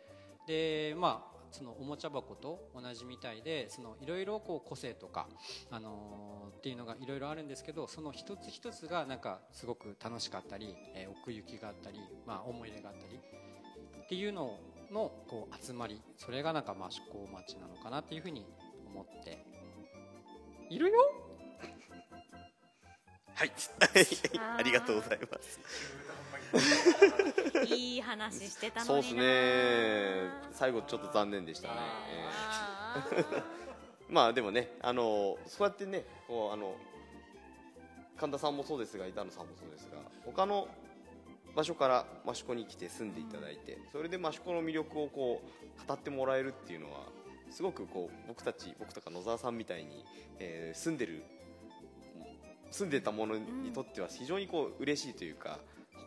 [0.46, 5.28] でまあそのおもちゃ箱と同じみたいでそのいろいろこう個性とか、
[5.70, 13.20] あのーっていうのがいろいろあるんですけどその一つ一つがなんかすごく楽しかったり、えー奥行きがあったり、まあ、思い入れがあったり
[14.06, 14.56] っていうの
[14.92, 18.46] のこう集まりそれがなんか益子町なのかなっていうふうに
[18.88, 19.44] 思って
[20.70, 20.98] いるよ
[23.34, 23.52] はい、
[24.58, 25.60] ありがとうございます。
[27.66, 29.14] いい話してたそうです。
[29.14, 30.30] ね。
[30.52, 31.74] 最後ちょっと残念でしたね。
[34.08, 36.76] まあでもね、あのそうやってね、こうあの
[38.16, 40.68] 神田さんもそうですが、板野さんもそうですが、他の
[41.56, 47.00] 場所から益子に来て住んでいただいて、それで益子の魅力をこう語ってもらえるっていうのは、
[47.50, 50.04] すごくこう僕たち僕とか野沢さんみたいに、
[50.38, 51.22] えー住んでる
[52.70, 55.58] 住んでたものにとっては非常にこう嬉しいというか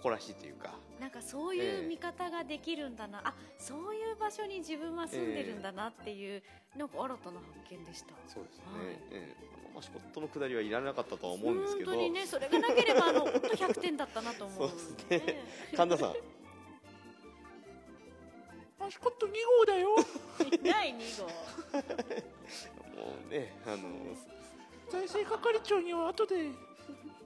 [0.02, 0.74] 誇らしいというか。
[1.00, 6.43] なんかそういう見方ができるんだな、あそういう場所に自分は住んでるんだなっていう、
[6.76, 8.08] なんか新たな発見でした。
[8.28, 8.64] そうですね。
[8.76, 11.91] はいええあのマシコットのくだりはいらなかったとは思うんですけど。
[11.91, 14.70] 本当にねそれがなければあの本当100点だったなと思う。
[14.70, 14.78] そう
[15.10, 15.43] ですね
[15.76, 16.14] 神田さん。
[18.80, 19.30] マスコット2
[19.60, 19.95] 号だよ
[20.64, 21.28] 第2号。
[23.00, 23.78] もうね、あの、
[24.89, 26.50] 財政係長には後で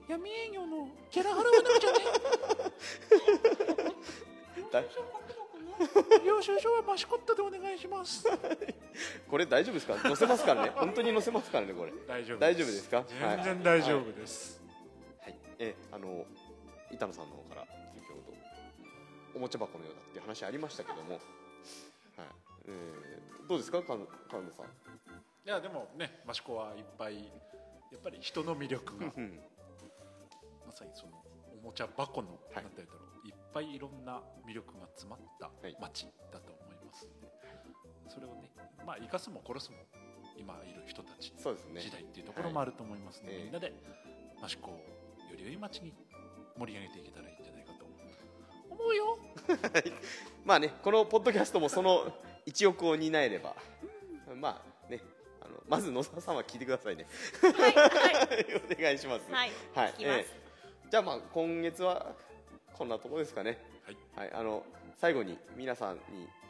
[0.08, 2.00] 闇営業のギャラ払わなくちゃね。
[4.72, 4.84] だ
[6.24, 8.26] 領収書はマスコットでお願いします。
[9.30, 9.98] これ大丈夫ですか？
[10.00, 10.70] 載せますからね。
[10.76, 11.92] 本当に載せますからね、これ。
[12.08, 12.98] 大丈夫大丈夫ですか？
[12.98, 13.08] はい。
[13.38, 14.62] 全然大丈夫です、
[15.22, 15.40] はい。
[15.60, 16.26] え、あの、
[16.92, 18.22] 板野さんの方から、先ほど、
[19.36, 21.22] おもちゃ箱のようだっていう話ありましたけども、はい。
[22.68, 23.82] えーどうですか？
[23.84, 24.66] 神神田さん。
[24.66, 24.70] い
[25.50, 27.26] やでもね益子はいっぱい
[27.92, 29.08] やっぱり人の魅力が
[30.76, 31.24] さにその
[31.62, 32.64] おもちゃ箱の、はい。
[32.64, 33.28] なんて言うんだろう。
[33.28, 35.78] いっぱいいろんな魅力が詰まったはい。
[35.80, 37.32] 街だと思いますんで、
[38.10, 38.52] それをね
[38.86, 39.78] まあ生かすも殺すも
[40.38, 41.82] 今いる人たちそうですね。
[41.82, 43.44] 時代っていうところもあると思いますので、はい。
[43.44, 43.74] みんなで
[44.44, 44.80] 益子をよ
[45.38, 45.94] り良い街に
[46.58, 47.86] 盛り上げていけたらいいんじゃないかと
[48.70, 48.96] 思う。
[48.96, 49.18] よ。
[50.44, 52.12] まあね、このポッドキャストもその
[52.46, 53.56] 一翼を担えれば、
[54.36, 55.02] まあね、
[55.42, 57.06] あのまず野沢さんは聞いてくださいね。
[57.42, 58.62] はいはい。
[58.78, 59.32] お願いします。
[59.32, 60.34] はいはい聞きます。
[60.40, 60.43] ー
[60.94, 62.14] じゃあまあ今月は
[62.72, 63.58] こんなところですかね。
[63.84, 64.64] はいはい、あの
[65.02, 66.00] 最後に皆さんに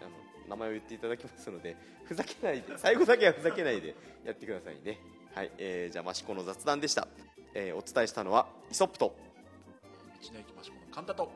[0.02, 0.10] あの
[0.50, 5.00] 名前を言っていただきますので、 ふざけないで、最後だけはふざけないでやってくださいね。
[5.34, 7.08] はい、えー、じゃあマシコの雑談でした。
[7.54, 9.16] えー、お伝えしたのはイソップと。
[10.22, 11.32] 道の駅益子の神田と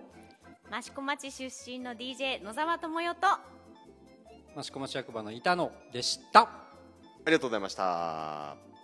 [0.77, 3.27] 益子町出身の DJ 野沢智代と
[4.59, 6.49] 益子町役場の板野でしたあ
[7.25, 8.76] りがとうございました。